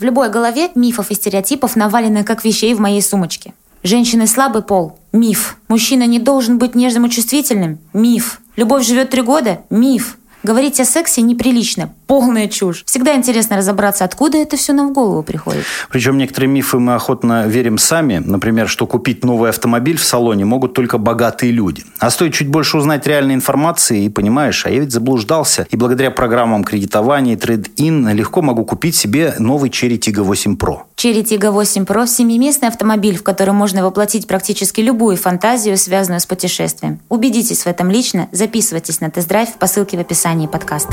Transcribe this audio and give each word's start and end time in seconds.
В 0.00 0.02
любой 0.02 0.30
голове 0.30 0.70
мифов 0.74 1.10
и 1.10 1.14
стереотипов 1.14 1.76
навалены 1.76 2.24
как 2.24 2.42
вещей 2.42 2.72
в 2.72 2.80
моей 2.80 3.02
сумочке. 3.02 3.52
Женщины 3.82 4.26
слабый 4.26 4.62
пол– 4.62 4.98
миф. 5.12 5.58
Мужчина 5.68 6.06
не 6.06 6.18
должен 6.18 6.56
быть 6.56 6.74
нежным 6.74 7.04
и 7.04 7.10
чувствительным– 7.10 7.78
миф. 7.92 8.40
Любовь 8.56 8.86
живет 8.86 9.10
три 9.10 9.20
года– 9.20 9.60
миф. 9.70 10.16
Говорить 10.42 10.80
о 10.80 10.84
сексе 10.84 11.20
неприлично. 11.20 11.92
Полная 12.06 12.48
чушь. 12.48 12.82
Всегда 12.86 13.14
интересно 13.14 13.58
разобраться, 13.58 14.04
откуда 14.04 14.38
это 14.38 14.56
все 14.56 14.72
нам 14.72 14.90
в 14.90 14.92
голову 14.92 15.22
приходит. 15.22 15.64
Причем 15.90 16.16
некоторые 16.16 16.48
мифы 16.48 16.78
мы 16.78 16.94
охотно 16.94 17.46
верим 17.46 17.76
сами. 17.76 18.22
Например, 18.24 18.66
что 18.66 18.86
купить 18.86 19.22
новый 19.22 19.50
автомобиль 19.50 19.98
в 19.98 20.02
салоне 20.02 20.46
могут 20.46 20.72
только 20.72 20.96
богатые 20.96 21.52
люди. 21.52 21.84
А 21.98 22.10
стоит 22.10 22.32
чуть 22.32 22.48
больше 22.48 22.78
узнать 22.78 23.06
реальной 23.06 23.34
информации, 23.34 24.04
и 24.04 24.08
понимаешь, 24.08 24.64
а 24.64 24.70
я 24.70 24.80
ведь 24.80 24.92
заблуждался. 24.92 25.66
И 25.70 25.76
благодаря 25.76 26.10
программам 26.10 26.64
кредитования 26.64 27.34
и 27.34 27.36
трейд-ин 27.36 28.08
легко 28.14 28.40
могу 28.40 28.64
купить 28.64 28.96
себе 28.96 29.34
новый 29.38 29.68
Cherry 29.68 29.98
Tiggo 29.98 30.22
8 30.22 30.56
Pro. 30.56 30.78
Cherry 31.02 31.22
Tiggo 31.22 31.50
8 31.50 31.84
Pro– 31.84 32.06
семиместный 32.06 32.68
автомобиль, 32.68 33.16
в 33.16 33.22
котором 33.22 33.56
можно 33.56 33.82
воплотить 33.82 34.26
практически 34.26 34.82
любую 34.82 35.16
фантазию, 35.16 35.78
связанную 35.78 36.20
с 36.20 36.26
путешествием. 36.26 37.00
Убедитесь 37.08 37.62
в 37.62 37.66
этом 37.68 37.90
лично, 37.90 38.28
записывайтесь 38.32 39.00
на 39.00 39.10
тест-драйв 39.10 39.54
по 39.54 39.66
ссылке 39.66 39.96
в 39.96 40.00
описании 40.00 40.46
подкаста. 40.46 40.92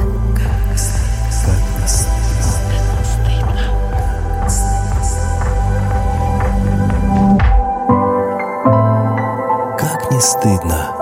Как 9.77 10.09
не 10.09 10.21
стыдно. 10.21 10.96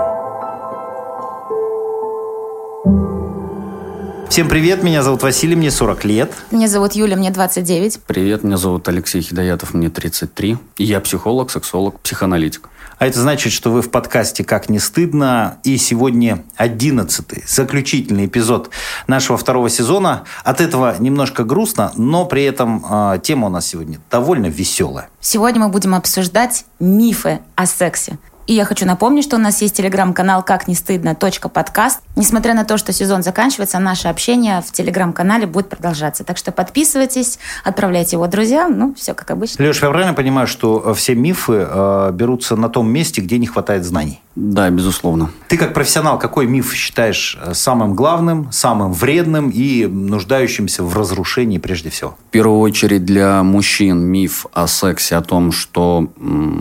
Всем 4.36 4.50
привет, 4.50 4.82
меня 4.82 5.02
зовут 5.02 5.22
Василий, 5.22 5.56
мне 5.56 5.70
40 5.70 6.04
лет. 6.04 6.30
Меня 6.50 6.68
зовут 6.68 6.92
Юля, 6.92 7.16
мне 7.16 7.30
29. 7.30 8.00
Привет, 8.06 8.44
меня 8.44 8.58
зовут 8.58 8.86
Алексей 8.86 9.22
Хидаятов, 9.22 9.72
мне 9.72 9.88
33. 9.88 10.58
И 10.76 10.84
я 10.84 11.00
психолог, 11.00 11.50
сексолог, 11.50 11.98
психоаналитик. 12.00 12.68
А 12.98 13.06
это 13.06 13.18
значит, 13.18 13.50
что 13.54 13.70
вы 13.70 13.80
в 13.80 13.90
подкасте 13.90 14.44
«Как 14.44 14.68
не 14.68 14.78
стыдно». 14.78 15.56
И 15.64 15.78
сегодня 15.78 16.44
одиннадцатый, 16.54 17.44
заключительный 17.46 18.26
эпизод 18.26 18.68
нашего 19.06 19.38
второго 19.38 19.70
сезона. 19.70 20.24
От 20.44 20.60
этого 20.60 20.96
немножко 20.98 21.42
грустно, 21.42 21.92
но 21.96 22.26
при 22.26 22.44
этом 22.44 22.84
э, 22.90 23.18
тема 23.22 23.46
у 23.46 23.50
нас 23.50 23.66
сегодня 23.66 24.00
довольно 24.10 24.48
веселая. 24.48 25.08
Сегодня 25.18 25.62
мы 25.62 25.70
будем 25.70 25.94
обсуждать 25.94 26.66
мифы 26.78 27.40
о 27.54 27.64
сексе. 27.64 28.18
И 28.46 28.54
я 28.54 28.64
хочу 28.64 28.86
напомнить, 28.86 29.24
что 29.24 29.36
у 29.36 29.40
нас 29.40 29.60
есть 29.60 29.76
телеграм-канал 29.76 30.42
«Как 30.42 30.68
не 30.68 30.74
стыдно. 30.74 31.16
подкаст». 31.16 32.00
Несмотря 32.14 32.54
на 32.54 32.64
то, 32.64 32.78
что 32.78 32.92
сезон 32.92 33.22
заканчивается, 33.22 33.78
наше 33.80 34.06
общение 34.06 34.62
в 34.62 34.70
телеграм-канале 34.70 35.46
будет 35.46 35.68
продолжаться. 35.68 36.22
Так 36.22 36.36
что 36.36 36.52
подписывайтесь, 36.52 37.38
отправляйте 37.64 38.16
его 38.16 38.26
друзьям. 38.28 38.78
Ну, 38.78 38.94
все 38.94 39.14
как 39.14 39.32
обычно. 39.32 39.64
Леш, 39.64 39.82
я 39.82 39.88
правильно 39.88 40.14
понимаю, 40.14 40.46
что 40.46 40.94
все 40.94 41.14
мифы 41.14 41.66
э, 41.68 42.10
берутся 42.12 42.54
на 42.54 42.68
том 42.68 42.88
месте, 42.88 43.20
где 43.20 43.38
не 43.38 43.48
хватает 43.48 43.84
знаний? 43.84 44.20
Да, 44.36 44.68
безусловно. 44.68 45.30
Ты 45.48 45.56
как 45.56 45.72
профессионал, 45.72 46.18
какой 46.18 46.46
миф 46.46 46.74
считаешь 46.74 47.38
э, 47.40 47.54
самым 47.54 47.94
главным, 47.94 48.52
самым 48.52 48.92
вредным 48.92 49.48
и 49.48 49.86
нуждающимся 49.86 50.84
в 50.84 50.94
разрушении 50.94 51.56
прежде 51.56 51.88
всего? 51.88 52.16
В 52.28 52.30
первую 52.30 52.60
очередь 52.60 53.06
для 53.06 53.42
мужчин 53.42 53.98
миф 53.98 54.44
о 54.52 54.66
сексе, 54.66 55.16
о 55.16 55.22
том, 55.22 55.52
что 55.52 56.10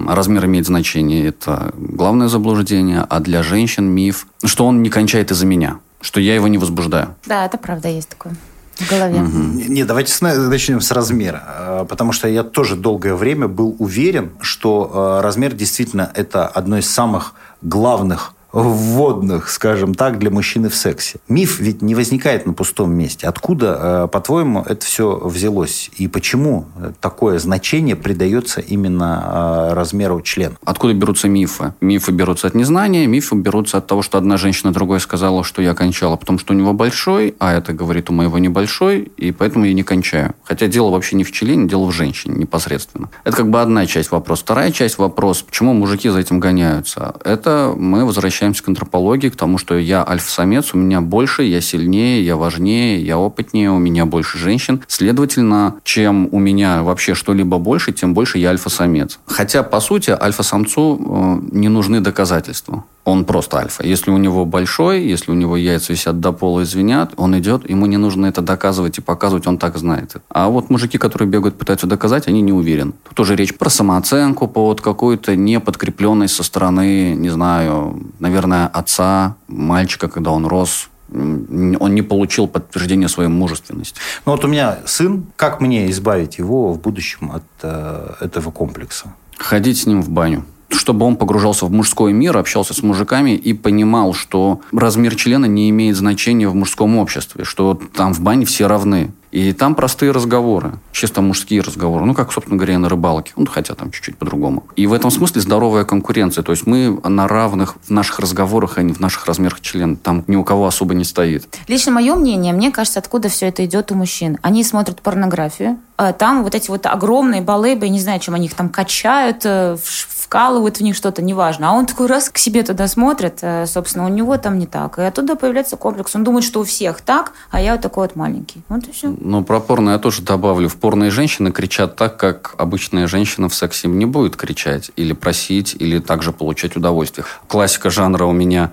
размер 0.07 0.45
имеет 0.45 0.65
значение, 0.65 1.27
это 1.27 1.73
главное 1.75 2.29
заблуждение, 2.29 3.05
а 3.09 3.19
для 3.19 3.43
женщин 3.43 3.85
миф, 3.85 4.25
что 4.45 4.65
он 4.65 4.81
не 4.81 4.89
кончает 4.89 5.31
из-за 5.31 5.45
меня, 5.45 5.79
что 5.99 6.21
я 6.21 6.33
его 6.33 6.47
не 6.47 6.57
возбуждаю. 6.57 7.15
Да, 7.25 7.45
это 7.45 7.57
правда 7.57 7.89
есть 7.89 8.07
такое 8.07 8.35
в 8.77 8.89
голове. 8.89 9.21
Угу. 9.21 9.69
Не, 9.69 9.83
давайте 9.85 10.13
начнем 10.21 10.81
с 10.81 10.91
размера. 10.91 11.43
Э, 11.47 11.85
потому 11.87 12.11
что 12.11 12.27
я 12.27 12.43
тоже 12.43 12.75
долгое 12.75 13.15
время 13.15 13.47
был 13.47 13.75
уверен, 13.79 14.31
что 14.41 15.19
э, 15.19 15.23
размер 15.23 15.53
действительно 15.53 16.11
это 16.13 16.47
одно 16.47 16.77
из 16.77 16.89
самых 16.89 17.33
главных 17.61 18.34
вводных, 18.55 19.49
скажем 19.49 19.93
так, 19.93 20.17
для 20.17 20.31
мужчины 20.31 20.69
в 20.69 20.75
сексе. 20.75 21.19
Миф 21.27 21.59
ведь 21.59 21.81
не 21.81 21.93
возникает 21.93 22.45
на 22.45 22.53
пустом 22.53 22.93
месте. 22.93 23.27
Откуда, 23.27 24.05
э, 24.05 24.07
по-твоему, 24.11 24.61
это 24.61 24.85
все 24.85 25.17
взялось? 25.17 25.91
И 25.97 26.07
почему 26.07 26.65
такое 27.01 27.37
значение 27.39 27.95
придается 27.95 28.61
именно 28.61 29.69
э, 29.71 29.73
размеру 29.73 30.21
члена? 30.21 30.55
Откуда 30.63 30.93
берутся 30.93 31.27
мифы? 31.27 31.73
Мифы 31.81 32.11
берутся 32.11 32.47
от 32.47 32.55
незнания, 32.55 33.05
мифы 33.07 33.35
берутся 33.35 33.77
от 33.77 33.87
того, 33.87 34.01
что 34.01 34.17
одна 34.17 34.37
женщина 34.37 34.71
другой 34.71 34.99
сказала, 35.01 35.43
что 35.43 35.61
я 35.61 35.73
кончала, 35.73 36.15
потому 36.15 36.39
что 36.39 36.53
у 36.53 36.55
него 36.55 36.73
большой, 36.73 37.35
а 37.39 37.53
это 37.53 37.73
говорит 37.73 38.09
у 38.09 38.13
моего 38.13 38.37
небольшой, 38.39 39.11
и 39.17 39.31
поэтому 39.31 39.65
я 39.65 39.73
не 39.73 39.83
кончаю. 39.83 40.33
Хотя 40.43 40.67
дело 40.67 40.91
вообще 40.91 41.17
не 41.17 41.23
в 41.23 41.31
члене, 41.31 41.67
дело 41.67 41.85
в 41.85 41.91
женщине 41.91 42.35
непосредственно. 42.37 43.09
Это 43.25 43.35
как 43.35 43.49
бы 43.49 43.61
одна 43.61 43.85
часть 43.85 44.11
вопроса. 44.11 44.43
Вторая 44.43 44.71
часть 44.71 44.97
вопроса, 44.97 45.43
почему 45.45 45.73
мужики 45.73 46.09
за 46.09 46.19
этим 46.19 46.39
гоняются? 46.39 47.15
Это 47.23 47.73
мы 47.75 48.05
возвращаемся 48.05 48.44
возвращаемся 48.45 48.63
к 48.63 48.67
антропологии, 48.67 49.29
к 49.29 49.35
тому, 49.35 49.57
что 49.57 49.77
я 49.77 50.05
альфа-самец, 50.07 50.73
у 50.73 50.77
меня 50.77 51.01
больше, 51.01 51.43
я 51.43 51.61
сильнее, 51.61 52.23
я 52.23 52.35
важнее, 52.35 53.01
я 53.01 53.17
опытнее, 53.17 53.71
у 53.71 53.79
меня 53.79 54.05
больше 54.05 54.37
женщин. 54.37 54.83
Следовательно, 54.87 55.75
чем 55.83 56.29
у 56.31 56.39
меня 56.39 56.83
вообще 56.83 57.13
что-либо 57.13 57.57
больше, 57.57 57.91
тем 57.91 58.13
больше 58.13 58.37
я 58.37 58.49
альфа-самец. 58.49 59.19
Хотя, 59.25 59.63
по 59.63 59.79
сути, 59.79 60.11
альфа-самцу 60.11 61.41
э, 61.51 61.57
не 61.57 61.69
нужны 61.69 62.01
доказательства 62.01 62.83
он 63.05 63.23
просто 63.23 63.59
альфа. 63.59 63.85
Если 63.85 64.11
у 64.11 64.17
него 64.17 64.45
большой, 64.45 65.03
если 65.03 65.31
у 65.31 65.35
него 65.35 65.55
яйца 65.55 65.93
висят 65.93 66.19
до 66.19 66.31
пола 66.33 66.61
и 66.61 66.65
звенят, 66.65 67.13
он 67.17 67.37
идет, 67.37 67.69
ему 67.69 67.85
не 67.85 67.97
нужно 67.97 68.25
это 68.25 68.41
доказывать 68.41 68.97
и 68.97 69.01
показывать, 69.01 69.47
он 69.47 69.57
так 69.59 69.77
знает. 69.77 70.15
А 70.29 70.49
вот 70.49 70.71
мужики, 70.71 70.97
которые 70.97 71.29
бегают, 71.29 71.57
пытаются 71.57 71.85
доказать, 71.85 72.27
они 72.27 72.41
не 72.41 72.51
уверены. 72.51 72.93
Тут 73.03 73.13
тоже 73.15 73.35
речь 73.35 73.55
про 73.55 73.69
самооценку, 73.69 74.47
по 74.47 74.65
вот 74.65 74.81
какой-то 74.81 75.35
неподкрепленность 75.35 76.35
со 76.35 76.43
стороны, 76.43 77.13
не 77.15 77.29
знаю, 77.29 78.01
наверное, 78.19 78.67
отца, 78.67 79.35
мальчика, 79.47 80.07
когда 80.07 80.31
он 80.31 80.47
рос, 80.47 80.89
он 81.13 81.93
не 81.93 82.01
получил 82.01 82.47
подтверждения 82.47 83.07
своей 83.07 83.29
мужественности. 83.29 83.99
Ну 84.25 84.31
вот 84.31 84.43
у 84.43 84.47
меня 84.47 84.79
сын, 84.87 85.27
как 85.35 85.61
мне 85.61 85.91
избавить 85.91 86.39
его 86.39 86.73
в 86.73 86.81
будущем 86.81 87.31
от 87.31 87.43
э, 87.61 88.13
этого 88.21 88.49
комплекса? 88.49 89.13
Ходить 89.37 89.77
с 89.77 89.85
ним 89.85 90.01
в 90.01 90.09
баню 90.09 90.43
чтобы 90.75 91.05
он 91.05 91.15
погружался 91.15 91.65
в 91.65 91.71
мужской 91.71 92.13
мир, 92.13 92.37
общался 92.37 92.73
с 92.73 92.83
мужиками 92.83 93.31
и 93.31 93.53
понимал, 93.53 94.13
что 94.13 94.61
размер 94.71 95.15
члена 95.15 95.45
не 95.45 95.69
имеет 95.69 95.95
значения 95.95 96.47
в 96.47 96.55
мужском 96.55 96.97
обществе, 96.97 97.43
что 97.43 97.79
там 97.93 98.13
в 98.13 98.21
бане 98.21 98.45
все 98.45 98.67
равны. 98.67 99.11
И 99.35 99.51
там 99.51 99.75
простые 99.75 100.11
разговоры, 100.11 100.79
чисто 100.93 101.21
мужские 101.21 101.59
разговоры, 101.59 102.05
ну, 102.05 102.13
как, 102.13 102.31
собственно 102.31 102.55
говоря, 102.55 102.79
на 102.79 102.87
рыбалке, 102.87 103.33
ну, 103.35 103.45
хотя 103.45 103.75
там 103.75 103.91
чуть-чуть 103.91 104.17
по-другому. 104.17 104.63
И 104.77 104.87
в 104.87 104.93
этом 104.93 105.11
смысле 105.11 105.41
здоровая 105.41 105.83
конкуренция, 105.83 106.41
то 106.41 106.53
есть 106.53 106.65
мы 106.65 106.97
на 107.03 107.27
равных 107.27 107.75
в 107.85 107.89
наших 107.89 108.19
разговорах, 108.19 108.77
а 108.77 108.81
не 108.81 108.93
в 108.93 109.01
наших 109.01 109.25
размерах 109.25 109.59
члена, 109.59 109.97
там 109.97 110.23
ни 110.27 110.37
у 110.37 110.45
кого 110.45 110.67
особо 110.67 110.93
не 110.93 111.03
стоит. 111.03 111.53
Лично 111.67 111.91
мое 111.91 112.15
мнение, 112.15 112.53
мне 112.53 112.71
кажется, 112.71 112.99
откуда 112.99 113.27
все 113.27 113.47
это 113.47 113.65
идет 113.65 113.91
у 113.91 113.95
мужчин. 113.95 114.37
Они 114.41 114.63
смотрят 114.63 115.01
порнографию, 115.01 115.79
а 115.97 116.11
там 116.11 116.43
вот 116.43 116.55
эти 116.55 116.69
вот 116.69 116.85
огромные 116.85 117.41
балейбы, 117.41 117.87
не 117.87 117.99
знаю, 117.99 118.19
чем 118.19 118.35
они 118.35 118.47
их 118.47 118.53
там 118.53 118.69
качают, 118.69 119.45
э, 119.45 119.77
вкалывают 120.25 120.77
в 120.77 120.81
них 120.81 120.95
что-то, 120.95 121.21
неважно. 121.21 121.69
А 121.69 121.73
он 121.73 121.85
такой 121.85 122.07
раз 122.07 122.29
к 122.29 122.37
себе 122.37 122.63
туда 122.63 122.87
смотрит, 122.87 123.39
э, 123.41 123.65
собственно, 123.65 124.05
у 124.05 124.09
него 124.09 124.37
там 124.37 124.59
не 124.59 124.67
так. 124.67 124.99
И 124.99 125.01
оттуда 125.03 125.35
появляется 125.35 125.77
комплекс. 125.77 126.13
Он 126.15 126.25
думает, 126.25 126.43
что 126.43 126.59
у 126.59 126.63
всех 126.63 126.99
так, 126.99 127.31
а 127.49 127.61
я 127.61 127.73
вот 127.73 127.81
такой 127.81 128.07
вот 128.07 128.15
маленький. 128.17 128.61
Вот 128.67 128.85
и 128.87 128.91
все. 128.91 129.15
Ну, 129.27 129.43
про 129.43 129.59
порно 129.59 129.89
я 129.89 129.97
тоже 129.97 130.21
добавлю. 130.21 130.69
В 130.69 130.75
порные 130.75 131.09
женщины 131.09 131.51
кричат 131.51 131.95
так, 131.95 132.15
как 132.17 132.53
обычная 132.59 133.07
женщина 133.07 133.49
в 133.49 133.55
сексе 133.55 133.87
не 133.87 134.05
будет 134.05 134.35
кричать 134.35 134.91
или 134.97 135.13
просить, 135.13 135.75
или 135.79 135.97
также 135.97 136.31
получать 136.31 136.75
удовольствие. 136.75 137.25
Классика 137.47 137.89
жанра 137.89 138.25
у 138.25 138.31
меня 138.31 138.71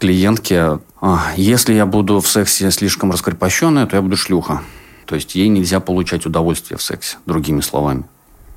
клиентки. 0.00 0.80
«А, 1.00 1.32
если 1.36 1.74
я 1.74 1.86
буду 1.86 2.18
в 2.18 2.26
сексе 2.26 2.72
слишком 2.72 3.12
раскрепощенная, 3.12 3.86
то 3.86 3.94
я 3.94 4.02
буду 4.02 4.16
шлюха. 4.16 4.62
То 5.06 5.14
есть 5.14 5.36
ей 5.36 5.46
нельзя 5.46 5.78
получать 5.78 6.26
удовольствие 6.26 6.78
в 6.78 6.82
сексе, 6.82 7.18
другими 7.24 7.60
словами. 7.60 8.02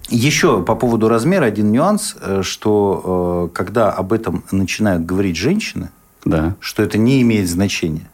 Еще 0.10 0.64
по 0.64 0.74
поводу 0.74 1.10
размера 1.10 1.46
один 1.46 1.72
нюанс, 1.72 2.16
э, 2.22 2.42
что 2.42 3.52
э, 3.52 3.56
когда 3.56 3.92
об 3.92 4.14
этом 4.14 4.44
начинают 4.52 5.06
говорить 5.06 5.36
женщины, 5.36 5.92
да. 6.24 6.56
что 6.60 6.82
это 6.82 6.98
не 6.98 7.22
имеет 7.22 7.48
значения, 7.48 8.10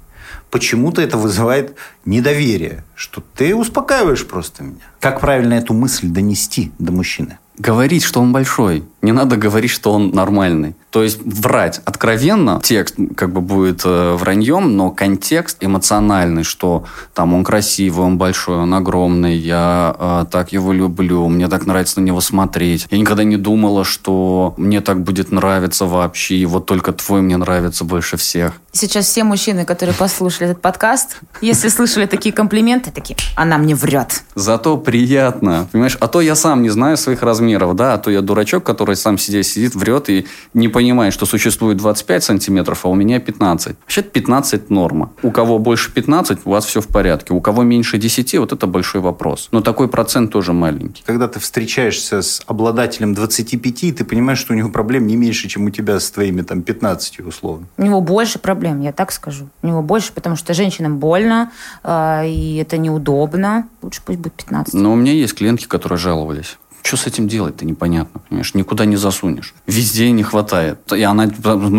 почему-то 0.51 1.01
это 1.01 1.17
вызывает 1.17 1.75
недоверие, 2.05 2.83
что 2.93 3.23
ты 3.35 3.55
успокаиваешь 3.55 4.27
просто 4.27 4.63
меня. 4.63 4.81
Как 4.99 5.19
правильно 5.19 5.55
эту 5.55 5.73
мысль 5.73 6.07
донести 6.07 6.71
до 6.77 6.91
мужчины? 6.91 7.39
Говорить, 7.57 8.03
что 8.03 8.21
он 8.21 8.31
большой. 8.31 8.83
Не 9.01 9.11
надо 9.11 9.35
говорить, 9.35 9.71
что 9.71 9.93
он 9.93 10.11
нормальный. 10.11 10.75
То 10.91 11.03
есть 11.03 11.19
врать 11.23 11.81
откровенно, 11.85 12.59
текст 12.61 12.95
как 13.15 13.31
бы 13.31 13.39
будет 13.41 13.81
э, 13.85 14.15
враньем, 14.15 14.75
но 14.75 14.91
контекст 14.91 15.57
эмоциональный, 15.61 16.43
что 16.43 16.83
там 17.13 17.33
он 17.33 17.43
красивый, 17.45 18.05
он 18.05 18.17
большой, 18.17 18.57
он 18.57 18.73
огромный, 18.73 19.37
я 19.37 19.95
э, 19.97 20.25
так 20.29 20.51
его 20.51 20.73
люблю, 20.73 21.27
мне 21.29 21.47
так 21.47 21.65
нравится 21.65 22.01
на 22.01 22.03
него 22.03 22.19
смотреть. 22.19 22.87
Я 22.91 22.97
никогда 22.97 23.23
не 23.23 23.37
думала, 23.37 23.85
что 23.85 24.53
мне 24.57 24.81
так 24.81 25.01
будет 25.01 25.31
нравиться 25.31 25.85
вообще, 25.85 26.35
и 26.35 26.45
вот 26.45 26.65
только 26.65 26.91
твой 26.91 27.21
мне 27.21 27.37
нравится 27.37 27.85
больше 27.85 28.17
всех. 28.17 28.53
Сейчас 28.73 29.05
все 29.05 29.23
мужчины, 29.23 29.63
которые 29.65 29.95
послушали 29.95 30.51
этот 30.51 30.61
подкаст, 30.61 31.21
если 31.41 31.69
слышали 31.69 32.05
такие 32.05 32.33
комплименты, 32.33 32.91
такие, 32.91 33.17
она 33.35 33.57
мне 33.57 33.75
врет. 33.75 34.23
Зато 34.35 34.77
приятно, 34.77 35.67
понимаешь? 35.71 35.97
А 35.99 36.07
то 36.07 36.19
я 36.19 36.35
сам 36.35 36.61
не 36.61 36.69
знаю 36.69 36.97
своих 36.97 37.21
размеров, 37.21 37.75
да, 37.75 37.93
а 37.93 37.97
то 37.97 38.11
я 38.11 38.21
дурачок, 38.21 38.63
который 38.63 38.90
сам 38.95 39.17
сидит, 39.17 39.45
сидит, 39.45 39.75
врет 39.75 40.09
и 40.09 40.25
не 40.53 40.67
понимает, 40.67 41.13
что 41.13 41.25
существует 41.25 41.77
25 41.77 42.23
сантиметров, 42.23 42.85
а 42.85 42.89
у 42.89 42.95
меня 42.95 43.19
15. 43.19 43.75
Вообще 43.81 44.01
15 44.01 44.69
норма. 44.69 45.11
У 45.23 45.31
кого 45.31 45.59
больше 45.59 45.91
15, 45.91 46.39
у 46.45 46.49
вас 46.49 46.65
все 46.65 46.81
в 46.81 46.87
порядке. 46.87 47.33
У 47.33 47.41
кого 47.41 47.63
меньше 47.63 47.97
10, 47.97 48.35
вот 48.39 48.53
это 48.53 48.67
большой 48.67 49.01
вопрос. 49.01 49.49
Но 49.51 49.61
такой 49.61 49.87
процент 49.87 50.31
тоже 50.31 50.53
маленький. 50.53 51.03
Когда 51.05 51.27
ты 51.27 51.39
встречаешься 51.39 52.21
с 52.21 52.41
обладателем 52.47 53.13
25, 53.13 53.97
ты 53.97 54.05
понимаешь, 54.05 54.39
что 54.39 54.53
у 54.53 54.55
него 54.55 54.69
проблем 54.69 55.07
не 55.07 55.15
меньше, 55.15 55.47
чем 55.47 55.65
у 55.65 55.69
тебя 55.69 55.99
с 55.99 56.11
твоими 56.11 56.41
там 56.41 56.61
15 56.61 57.19
условно. 57.21 57.67
У 57.77 57.83
него 57.83 58.01
больше 58.01 58.39
проблем, 58.39 58.81
я 58.81 58.91
так 58.91 59.11
скажу. 59.11 59.49
У 59.61 59.67
него 59.67 59.81
больше, 59.81 60.13
потому 60.13 60.35
что 60.35 60.53
женщинам 60.53 60.97
больно, 60.97 61.51
э, 61.83 62.27
и 62.27 62.57
это 62.57 62.77
неудобно. 62.77 63.67
Лучше 63.81 64.01
пусть 64.05 64.19
будет 64.19 64.33
15. 64.33 64.73
Но 64.73 64.93
у 64.93 64.95
меня 64.95 65.13
есть 65.13 65.33
клиентки, 65.33 65.65
которые 65.65 65.97
жаловались. 65.97 66.57
Что 66.83 66.97
с 66.97 67.07
этим 67.07 67.27
делать-то 67.27 67.65
непонятно, 67.65 68.21
понимаешь? 68.27 68.53
Никуда 68.53 68.85
не 68.85 68.95
засунешь. 68.95 69.53
Везде 69.67 70.11
не 70.11 70.23
хватает. 70.23 70.79
И 70.93 71.03
она, 71.03 71.29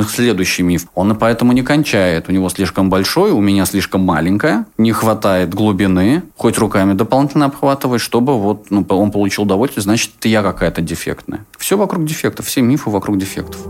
следующий 0.09 0.63
миф. 0.63 0.87
Он 0.95 1.13
и 1.13 1.15
поэтому 1.15 1.53
не 1.53 1.63
кончает. 1.63 2.29
У 2.29 2.33
него 2.33 2.49
слишком 2.49 2.89
большой, 2.89 3.33
у 3.33 3.41
меня 3.41 3.67
слишком 3.67 4.03
маленькая. 4.03 4.67
Не 4.79 4.93
хватает 4.93 5.55
глубины. 5.55 6.23
Хоть 6.37 6.59
руками 6.59 6.95
дополнительно 6.95 7.47
обхватывать, 7.47 8.01
чтобы 8.01 8.39
вот 8.39 8.71
ну, 8.71 8.85
он 8.89 9.11
получил 9.11 9.45
удовольствие, 9.45 9.83
значит, 9.83 10.13
это 10.19 10.29
я 10.29 10.43
какая-то 10.43 10.81
дефектная. 10.83 11.45
Все 11.59 11.77
вокруг 11.77 12.05
дефектов. 12.05 12.47
Все 12.47 12.63
мифы 12.63 12.91
вокруг 12.91 13.19
дефектов. 13.19 13.61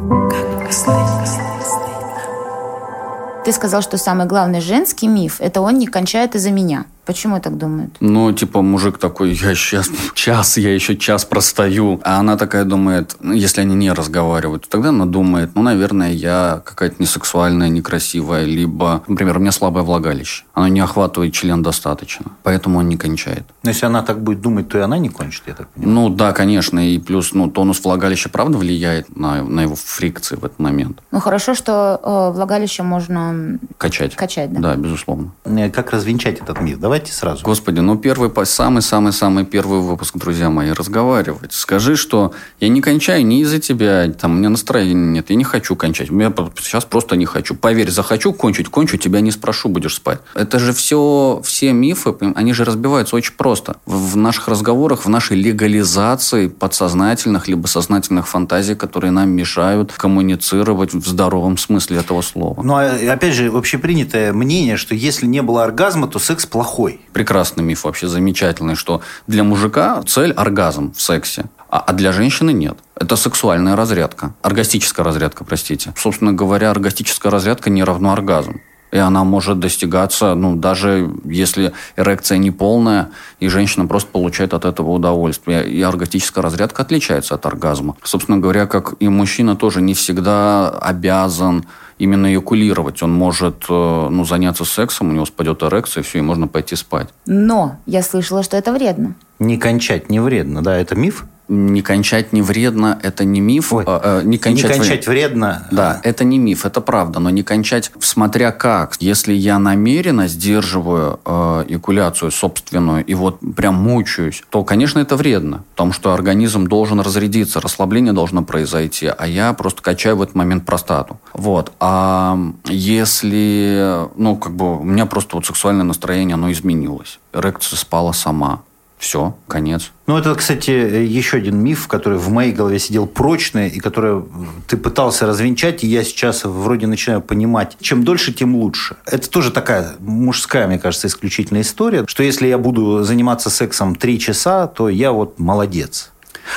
Ты 3.44 3.50
сказал, 3.50 3.82
что 3.82 3.98
самый 3.98 4.26
главный 4.26 4.60
женский 4.60 5.08
миф– 5.08 5.36
это 5.40 5.60
он 5.60 5.78
не 5.78 5.88
кончает 5.88 6.36
из-за 6.36 6.52
меня. 6.52 6.86
Почему 7.04 7.40
так 7.40 7.58
думают? 7.58 7.96
Ну, 8.00 8.32
типа, 8.32 8.62
мужик 8.62 8.98
такой, 8.98 9.32
я 9.32 9.54
сейчас 9.54 9.90
час, 10.14 10.56
я 10.56 10.72
еще 10.72 10.96
час 10.96 11.24
простою. 11.24 12.00
А 12.04 12.20
она 12.20 12.36
такая 12.36 12.64
думает, 12.64 13.16
ну, 13.20 13.32
если 13.32 13.60
они 13.60 13.74
не 13.74 13.92
разговаривают, 13.92 14.68
тогда 14.68 14.90
она 14.90 15.06
думает, 15.06 15.50
ну, 15.54 15.62
наверное, 15.62 16.12
я 16.12 16.62
какая-то 16.64 16.96
несексуальная, 17.00 17.68
некрасивая, 17.68 18.44
либо, 18.44 19.02
например, 19.08 19.38
у 19.38 19.40
меня 19.40 19.52
слабое 19.52 19.82
влагалище. 19.82 20.44
Оно 20.54 20.68
не 20.68 20.80
охватывает 20.80 21.32
член 21.32 21.62
достаточно, 21.62 22.26
поэтому 22.44 22.78
он 22.78 22.88
не 22.88 22.96
кончает. 22.96 23.44
Но 23.64 23.70
если 23.70 23.86
она 23.86 24.02
так 24.02 24.22
будет 24.22 24.40
думать, 24.40 24.68
то 24.68 24.78
и 24.78 24.80
она 24.80 24.98
не 24.98 25.08
кончит, 25.08 25.42
я 25.46 25.54
так 25.54 25.68
понимаю. 25.68 25.94
Ну, 25.94 26.08
да, 26.08 26.32
конечно. 26.32 26.78
И 26.88 26.98
плюс, 26.98 27.32
ну, 27.34 27.50
тонус 27.50 27.82
влагалища, 27.82 28.28
правда, 28.28 28.58
влияет 28.58 29.16
на, 29.16 29.42
на 29.42 29.62
его 29.62 29.74
фрикции 29.74 30.36
в 30.36 30.44
этот 30.44 30.60
момент. 30.60 31.00
Ну, 31.10 31.18
хорошо, 31.18 31.54
что 31.54 32.00
э, 32.02 32.36
влагалище 32.36 32.84
можно... 32.84 33.58
Качать. 33.76 34.14
Качать, 34.14 34.52
да. 34.52 34.60
Да, 34.60 34.76
безусловно. 34.76 35.32
Э, 35.44 35.68
как 35.70 35.90
развенчать 35.90 36.40
этот 36.40 36.60
миф? 36.60 36.78
Давайте 36.92 37.14
сразу. 37.14 37.42
Господи, 37.42 37.80
ну 37.80 37.96
первый, 37.96 38.30
самый-самый-самый 38.44 39.46
первый 39.46 39.80
выпуск, 39.80 40.14
друзья 40.18 40.50
мои, 40.50 40.72
разговаривать. 40.72 41.54
Скажи, 41.54 41.96
что 41.96 42.34
я 42.60 42.68
не 42.68 42.82
кончаю 42.82 43.24
не 43.24 43.40
из-за 43.40 43.60
тебя, 43.60 44.12
там, 44.12 44.32
у 44.32 44.34
меня 44.34 44.50
настроения 44.50 45.06
нет, 45.06 45.30
я 45.30 45.36
не 45.36 45.44
хочу 45.44 45.74
кончать. 45.74 46.10
Я 46.10 46.34
сейчас 46.58 46.84
просто 46.84 47.16
не 47.16 47.24
хочу. 47.24 47.54
Поверь, 47.54 47.90
захочу 47.90 48.34
кончить, 48.34 48.68
кончу, 48.68 48.98
тебя 48.98 49.22
не 49.22 49.30
спрошу, 49.30 49.70
будешь 49.70 49.94
спать. 49.94 50.20
Это 50.34 50.58
же 50.58 50.74
все, 50.74 51.40
все 51.42 51.72
мифы, 51.72 52.14
они 52.34 52.52
же 52.52 52.66
разбиваются 52.66 53.16
очень 53.16 53.36
просто. 53.38 53.76
В 53.86 54.14
наших 54.18 54.48
разговорах, 54.48 55.06
в 55.06 55.08
нашей 55.08 55.38
легализации 55.38 56.48
подсознательных 56.48 57.48
либо 57.48 57.68
сознательных 57.68 58.28
фантазий, 58.28 58.74
которые 58.74 59.12
нам 59.12 59.30
мешают 59.30 59.94
коммуницировать 59.94 60.92
в 60.92 61.08
здоровом 61.08 61.56
смысле 61.56 62.00
этого 62.00 62.20
слова. 62.20 62.62
Ну, 62.62 62.74
а, 62.76 62.90
опять 63.10 63.32
же, 63.32 63.46
общепринятое 63.50 64.34
мнение, 64.34 64.76
что 64.76 64.94
если 64.94 65.24
не 65.24 65.40
было 65.40 65.64
оргазма, 65.64 66.06
то 66.06 66.18
секс 66.18 66.44
плохой 66.44 66.81
прекрасный 67.12 67.64
миф, 67.64 67.84
вообще 67.84 68.08
замечательный, 68.08 68.74
что 68.74 69.00
для 69.26 69.44
мужика 69.44 70.02
цель– 70.02 70.32
оргазм 70.36 70.92
в 70.92 71.00
сексе, 71.00 71.46
а, 71.68 71.78
а 71.78 71.92
для 71.92 72.12
женщины 72.12 72.52
нет. 72.52 72.78
Это 72.96 73.16
сексуальная 73.16 73.76
разрядка. 73.76 74.34
Оргастическая 74.42 75.04
разрядка, 75.04 75.44
простите. 75.44 75.92
Собственно 75.96 76.32
говоря, 76.32 76.70
оргастическая 76.70 77.32
разрядка 77.32 77.70
не 77.70 77.82
равно 77.84 78.12
оргазм. 78.12 78.60
И 78.92 78.98
она 78.98 79.24
может 79.24 79.58
достигаться, 79.58 80.34
ну, 80.34 80.54
даже 80.54 81.10
если 81.24 81.72
эрекция 81.96 82.36
не 82.36 82.50
полная, 82.50 83.08
и 83.40 83.48
женщина 83.48 83.86
просто 83.86 84.10
получает 84.10 84.52
от 84.52 84.66
этого 84.66 84.90
удовольствие. 84.90 85.66
И 85.66 85.80
оргастическая 85.80 86.42
разрядка 86.42 86.82
отличается 86.82 87.34
от 87.34 87.46
оргазма. 87.46 87.96
Собственно 88.02 88.36
говоря, 88.36 88.66
как 88.66 88.94
и 89.00 89.08
мужчина 89.08 89.56
тоже 89.56 89.80
не 89.80 89.94
всегда 89.94 90.68
обязан 90.68 91.64
именно 92.02 92.32
эякулировать. 92.32 93.00
Он 93.02 93.12
может 93.12 93.64
э, 93.68 94.08
ну, 94.10 94.24
заняться 94.24 94.64
сексом, 94.64 95.10
у 95.10 95.12
него 95.12 95.24
спадет 95.24 95.62
эрекция, 95.62 96.02
все, 96.02 96.18
и 96.18 96.20
можно 96.20 96.48
пойти 96.48 96.74
спать. 96.74 97.08
Но 97.26 97.76
я 97.86 98.02
слышала, 98.02 98.42
что 98.42 98.56
это 98.56 98.72
вредно. 98.72 99.14
Не 99.38 99.56
кончать 99.56 100.10
не 100.10 100.18
вредно, 100.18 100.62
да, 100.62 100.76
это 100.76 100.96
миф? 100.96 101.24
Не 101.52 101.82
кончать 101.82 102.32
не 102.32 102.40
вредно, 102.40 102.98
это 103.02 103.24
не 103.24 103.40
миф. 103.40 103.72
Ой, 103.72 103.84
а, 103.86 104.20
а, 104.20 104.22
не 104.22 104.38
кончать, 104.38 104.72
не 104.72 104.78
кончать 104.78 105.06
вредно. 105.06 105.68
Да, 105.70 106.00
это 106.02 106.24
не 106.24 106.38
миф, 106.38 106.64
это 106.64 106.80
правда. 106.80 107.20
Но 107.20 107.30
не 107.30 107.42
кончать, 107.42 107.92
смотря 108.00 108.52
как. 108.52 108.96
Если 109.00 109.34
я 109.34 109.58
намеренно 109.58 110.28
сдерживаю 110.28 111.20
э, 111.24 111.64
экуляцию 111.68 112.30
собственную 112.30 113.04
и 113.04 113.14
вот 113.14 113.38
прям 113.54 113.74
мучаюсь, 113.74 114.42
то, 114.48 114.64
конечно, 114.64 114.98
это 114.98 115.16
вредно. 115.16 115.64
Потому 115.72 115.92
что 115.92 116.14
организм 116.14 116.66
должен 116.66 117.00
разрядиться, 117.00 117.60
расслабление 117.60 118.14
должно 118.14 118.42
произойти, 118.42 119.06
а 119.06 119.26
я 119.26 119.52
просто 119.52 119.82
качаю 119.82 120.16
в 120.16 120.22
этот 120.22 120.34
момент 120.34 120.64
простату. 120.64 121.20
Вот. 121.34 121.72
А 121.80 122.38
если, 122.64 124.08
ну, 124.16 124.36
как 124.36 124.54
бы, 124.54 124.78
у 124.78 124.84
меня 124.84 125.04
просто 125.04 125.36
вот 125.36 125.44
сексуальное 125.44 125.84
настроение, 125.84 126.34
оно 126.34 126.50
изменилось. 126.50 127.18
Эрекция 127.34 127.76
спала 127.76 128.12
сама 128.12 128.62
все, 129.02 129.36
конец. 129.48 129.90
Ну, 130.06 130.16
это, 130.16 130.32
кстати, 130.36 130.70
еще 130.70 131.38
один 131.38 131.58
миф, 131.58 131.88
который 131.88 132.18
в 132.18 132.28
моей 132.28 132.52
голове 132.52 132.78
сидел 132.78 133.08
прочный, 133.08 133.68
и 133.68 133.80
который 133.80 134.22
ты 134.68 134.76
пытался 134.76 135.26
развенчать, 135.26 135.82
и 135.82 135.88
я 135.88 136.04
сейчас 136.04 136.44
вроде 136.44 136.86
начинаю 136.86 137.20
понимать, 137.20 137.76
чем 137.80 138.04
дольше, 138.04 138.32
тем 138.32 138.54
лучше. 138.54 138.94
Это 139.04 139.28
тоже 139.28 139.50
такая 139.50 139.96
мужская, 139.98 140.68
мне 140.68 140.78
кажется, 140.78 141.08
исключительная 141.08 141.62
история, 141.62 142.04
что 142.06 142.22
если 142.22 142.46
я 142.46 142.58
буду 142.58 143.02
заниматься 143.02 143.50
сексом 143.50 143.96
три 143.96 144.20
часа, 144.20 144.68
то 144.68 144.88
я 144.88 145.10
вот 145.10 145.36
молодец. 145.40 146.12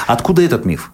Откуда 0.06 0.44
этот 0.44 0.66
миф? 0.66 0.92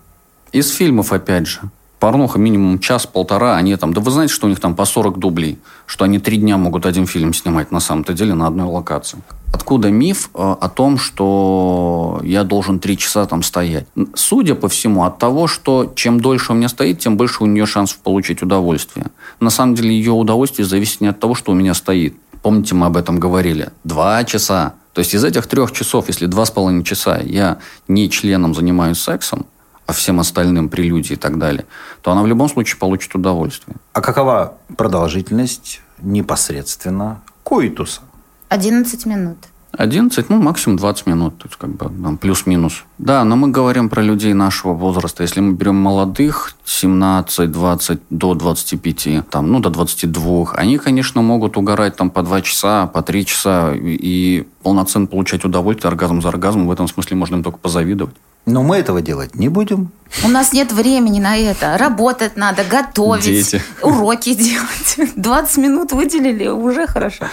Из 0.53 0.71
фильмов, 0.71 1.11
опять 1.11 1.47
же 1.47 1.59
порнуха 2.01 2.39
минимум 2.39 2.79
час-полтора, 2.79 3.57
они 3.57 3.75
там, 3.75 3.93
да 3.93 4.01
вы 4.01 4.09
знаете, 4.09 4.33
что 4.33 4.47
у 4.47 4.49
них 4.49 4.59
там 4.59 4.75
по 4.75 4.85
40 4.85 5.19
дублей, 5.19 5.59
что 5.85 6.03
они 6.03 6.17
три 6.17 6.37
дня 6.37 6.57
могут 6.57 6.87
один 6.87 7.05
фильм 7.05 7.31
снимать 7.31 7.71
на 7.71 7.79
самом-то 7.79 8.13
деле 8.13 8.33
на 8.33 8.47
одной 8.47 8.65
локации. 8.65 9.19
Откуда 9.53 9.91
миф 9.91 10.31
э, 10.33 10.55
о 10.59 10.67
том, 10.67 10.97
что 10.97 12.19
я 12.23 12.43
должен 12.43 12.79
три 12.79 12.97
часа 12.97 13.27
там 13.27 13.43
стоять? 13.43 13.85
Судя 14.15 14.55
по 14.55 14.67
всему, 14.67 15.03
от 15.03 15.19
того, 15.19 15.45
что 15.45 15.93
чем 15.95 16.19
дольше 16.19 16.53
у 16.53 16.55
меня 16.55 16.69
стоит, 16.69 16.97
тем 16.97 17.17
больше 17.17 17.43
у 17.43 17.45
нее 17.45 17.67
шансов 17.67 17.99
получить 17.99 18.41
удовольствие. 18.41 19.05
На 19.39 19.51
самом 19.51 19.75
деле 19.75 19.95
ее 19.95 20.11
удовольствие 20.11 20.65
зависит 20.65 21.01
не 21.01 21.07
от 21.07 21.19
того, 21.19 21.35
что 21.35 21.51
у 21.51 21.55
меня 21.55 21.75
стоит. 21.75 22.15
Помните, 22.41 22.73
мы 22.73 22.87
об 22.87 22.97
этом 22.97 23.19
говорили. 23.19 23.69
Два 23.83 24.23
часа. 24.23 24.73
То 24.93 24.99
есть 24.99 25.13
из 25.13 25.23
этих 25.23 25.45
трех 25.45 25.71
часов, 25.71 26.07
если 26.07 26.25
два 26.25 26.45
с 26.45 26.51
половиной 26.51 26.83
часа 26.83 27.19
я 27.19 27.59
не 27.87 28.09
членом 28.09 28.55
занимаюсь 28.55 28.97
сексом, 28.97 29.45
а 29.91 29.93
всем 29.93 30.21
остальным 30.21 30.69
прелюдии 30.69 31.13
и 31.13 31.17
так 31.17 31.37
далее, 31.37 31.65
то 32.01 32.11
она 32.11 32.23
в 32.23 32.27
любом 32.27 32.47
случае 32.47 32.79
получит 32.79 33.13
удовольствие. 33.13 33.75
А 33.91 33.99
какова 33.99 34.53
продолжительность 34.77 35.81
непосредственно 36.01 37.21
коитуса? 37.43 38.01
11 38.47 39.05
минут. 39.05 39.37
11, 39.73 40.29
ну, 40.29 40.41
максимум 40.41 40.77
20 40.77 41.07
минут, 41.07 41.37
то 41.37 41.47
есть 41.47 41.57
как 41.57 41.69
бы 41.71 41.77
там, 42.03 42.17
плюс-минус. 42.17 42.83
Да, 42.97 43.23
но 43.25 43.35
мы 43.35 43.49
говорим 43.49 43.89
про 43.89 44.01
людей 44.01 44.33
нашего 44.33 44.73
возраста. 44.73 45.23
Если 45.23 45.41
мы 45.41 45.53
берем 45.53 45.75
молодых, 45.75 46.53
17, 46.63 47.51
20, 47.51 47.99
до 48.09 48.33
25, 48.33 49.29
там, 49.29 49.51
ну, 49.51 49.59
до 49.59 49.69
22, 49.69 50.51
они, 50.53 50.77
конечно, 50.77 51.21
могут 51.21 51.57
угорать 51.57 51.97
там 51.97 52.09
по 52.09 52.23
2 52.23 52.41
часа, 52.41 52.87
по 52.87 53.01
3 53.01 53.25
часа 53.25 53.73
и 53.75 54.47
полноценно 54.63 55.07
получать 55.07 55.43
удовольствие 55.43 55.89
оргазм 55.89 56.21
за 56.21 56.29
оргазмом. 56.29 56.67
В 56.67 56.71
этом 56.71 56.87
смысле 56.87 57.17
можно 57.17 57.35
им 57.35 57.43
только 57.43 57.57
позавидовать. 57.57 58.15
Но 58.45 58.63
мы 58.63 58.77
этого 58.77 59.01
делать 59.01 59.35
не 59.35 59.49
будем. 59.49 59.91
У 60.23 60.27
нас 60.27 60.51
нет 60.51 60.71
времени 60.71 61.19
на 61.19 61.37
это. 61.37 61.77
Работать 61.77 62.35
надо, 62.35 62.63
готовить, 62.63 63.23
Дети. 63.51 63.61
уроки 63.81 64.33
делать. 64.97 65.13
20 65.15 65.57
минут 65.57 65.91
выделили, 65.91 66.47
уже 66.47 66.87
хорошо. 66.87 67.27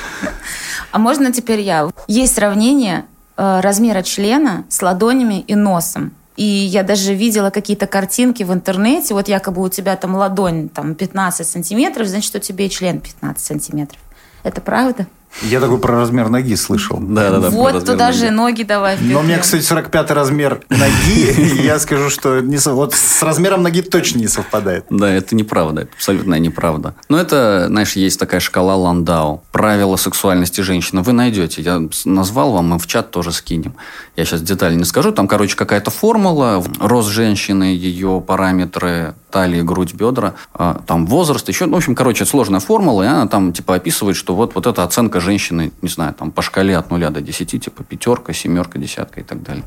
А 0.90 0.98
можно 0.98 1.32
теперь 1.32 1.60
я? 1.60 1.90
Есть 2.06 2.34
сравнение 2.34 3.04
э, 3.36 3.60
размера 3.60 4.02
члена 4.02 4.64
с 4.68 4.80
ладонями 4.82 5.40
и 5.40 5.54
носом. 5.54 6.12
И 6.36 6.44
я 6.44 6.84
даже 6.84 7.14
видела 7.14 7.50
какие-то 7.50 7.88
картинки 7.88 8.44
в 8.44 8.52
интернете, 8.52 9.12
вот 9.12 9.26
якобы 9.26 9.60
у 9.60 9.68
тебя 9.68 9.96
там 9.96 10.14
ладонь 10.14 10.68
там 10.68 10.94
15 10.94 11.44
сантиметров, 11.44 12.06
значит, 12.06 12.32
у 12.36 12.38
тебя 12.38 12.66
и 12.66 12.70
член 12.70 13.00
15 13.00 13.44
сантиметров. 13.44 14.00
Это 14.44 14.60
правда? 14.60 15.08
Я 15.42 15.60
такой 15.60 15.78
про 15.78 15.96
размер 15.96 16.28
ноги 16.28 16.56
слышал. 16.56 16.98
Да, 17.00 17.30
да, 17.30 17.38
да. 17.38 17.50
Вот 17.50 17.84
туда 17.84 18.12
же 18.12 18.30
ноги 18.30 18.62
давай. 18.62 18.98
Но 19.00 19.20
у 19.20 19.22
меня, 19.22 19.38
кстати, 19.38 19.62
45 19.62 20.10
размер 20.10 20.60
ноги, 20.68 21.62
я 21.62 21.78
скажу, 21.78 22.10
что 22.10 22.40
не, 22.40 22.58
вот 22.70 22.94
с 22.94 23.22
размером 23.22 23.62
ноги 23.62 23.82
точно 23.82 24.18
не 24.18 24.28
совпадает. 24.28 24.86
Да, 24.90 25.10
это 25.10 25.34
неправда, 25.34 25.82
это 25.82 25.90
абсолютная 25.94 26.38
неправда. 26.38 26.94
Но 27.08 27.18
это, 27.18 27.66
знаешь, 27.68 27.92
есть 27.92 28.18
такая 28.18 28.40
шкала 28.40 28.76
Ландау. 28.76 29.42
Правила 29.52 29.96
сексуальности 29.96 30.60
женщины 30.60 31.02
вы 31.02 31.12
найдете. 31.12 31.62
Я 31.62 31.82
назвал 32.04 32.52
вам, 32.52 32.70
мы 32.70 32.78
в 32.78 32.86
чат 32.86 33.10
тоже 33.10 33.32
скинем. 33.32 33.74
Я 34.16 34.24
сейчас 34.24 34.42
детали 34.42 34.74
не 34.74 34.84
скажу. 34.84 35.12
Там, 35.12 35.28
короче, 35.28 35.56
какая-то 35.56 35.90
формула. 35.90 36.64
Рост 36.80 37.10
женщины, 37.10 37.64
ее 37.64 38.22
параметры, 38.26 39.14
талии, 39.30 39.62
грудь, 39.62 39.94
бедра, 39.94 40.34
а, 40.54 40.80
там 40.86 41.06
возраст, 41.06 41.48
еще, 41.48 41.66
ну, 41.66 41.74
в 41.74 41.76
общем, 41.76 41.94
короче, 41.94 42.24
это 42.24 42.30
сложная 42.30 42.60
формула, 42.60 43.02
и 43.02 43.06
она 43.06 43.26
там, 43.26 43.52
типа, 43.52 43.74
описывает, 43.76 44.16
что 44.16 44.34
вот, 44.34 44.54
вот 44.54 44.66
эта 44.66 44.84
оценка 44.84 45.17
женщины, 45.20 45.72
не 45.82 45.88
знаю, 45.88 46.14
там, 46.14 46.30
по 46.30 46.42
шкале 46.42 46.76
от 46.76 46.90
нуля 46.90 47.10
до 47.10 47.20
десяти, 47.20 47.58
типа, 47.58 47.84
пятерка, 47.84 48.32
семерка, 48.32 48.78
десятка 48.78 49.20
и 49.20 49.22
так 49.22 49.42
далее. 49.42 49.64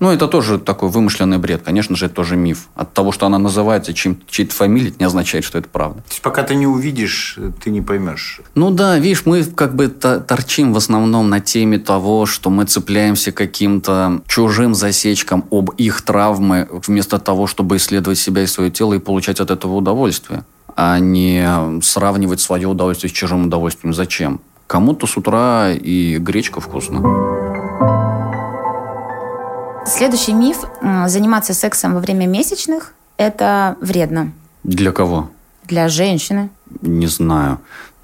Ну, 0.00 0.10
это 0.10 0.28
тоже 0.28 0.58
такой 0.58 0.88
вымышленный 0.88 1.38
бред. 1.38 1.62
Конечно 1.64 1.96
же, 1.96 2.06
это 2.06 2.14
тоже 2.14 2.36
миф. 2.36 2.68
От 2.74 2.92
того, 2.92 3.12
что 3.12 3.26
она 3.26 3.38
называется 3.38 3.94
чем 3.94 4.18
чьей-то 4.28 4.54
фамилией, 4.54 4.90
это 4.90 4.98
не 5.00 5.06
означает, 5.06 5.44
что 5.44 5.58
это 5.58 5.68
правда. 5.68 6.00
То 6.02 6.10
есть, 6.10 6.22
пока 6.22 6.42
ты 6.42 6.54
не 6.54 6.66
увидишь, 6.66 7.38
ты 7.62 7.70
не 7.70 7.80
поймешь. 7.80 8.40
Ну 8.54 8.70
да, 8.70 8.98
видишь, 8.98 9.24
мы 9.26 9.44
как 9.44 9.74
бы 9.74 9.88
торчим 9.88 10.72
в 10.72 10.76
основном 10.76 11.28
на 11.30 11.40
теме 11.40 11.78
того, 11.78 12.26
что 12.26 12.50
мы 12.50 12.64
цепляемся 12.64 13.32
каким-то 13.32 14.22
чужим 14.26 14.74
засечкам 14.74 15.44
об 15.50 15.70
их 15.70 16.02
травмы, 16.02 16.68
вместо 16.70 17.18
того, 17.18 17.46
чтобы 17.46 17.76
исследовать 17.76 18.18
себя 18.18 18.42
и 18.42 18.46
свое 18.46 18.70
тело 18.70 18.94
и 18.94 18.98
получать 18.98 19.40
от 19.40 19.50
этого 19.50 19.74
удовольствие, 19.74 20.44
а 20.76 20.98
не 20.98 21.80
сравнивать 21.82 22.40
свое 22.40 22.66
удовольствие 22.66 23.10
с 23.10 23.12
чужим 23.12 23.46
удовольствием. 23.46 23.94
Зачем? 23.94 24.40
Кому-то 24.66 25.06
с 25.06 25.16
утра 25.16 25.70
и 25.72 26.18
гречка 26.18 26.60
вкусно. 26.60 27.00
Следующий 29.86 30.32
миф. 30.32 30.64
Заниматься 31.06 31.54
сексом 31.54 31.94
во 31.94 32.00
время 32.00 32.26
месячных– 32.26 32.94
это 33.16 33.76
вредно. 33.80 34.32
Для 34.62 34.92
кого? 34.92 35.30
Для 35.64 35.88
женщины. 35.88 36.48
Не 36.80 37.06
знаю 37.06 37.58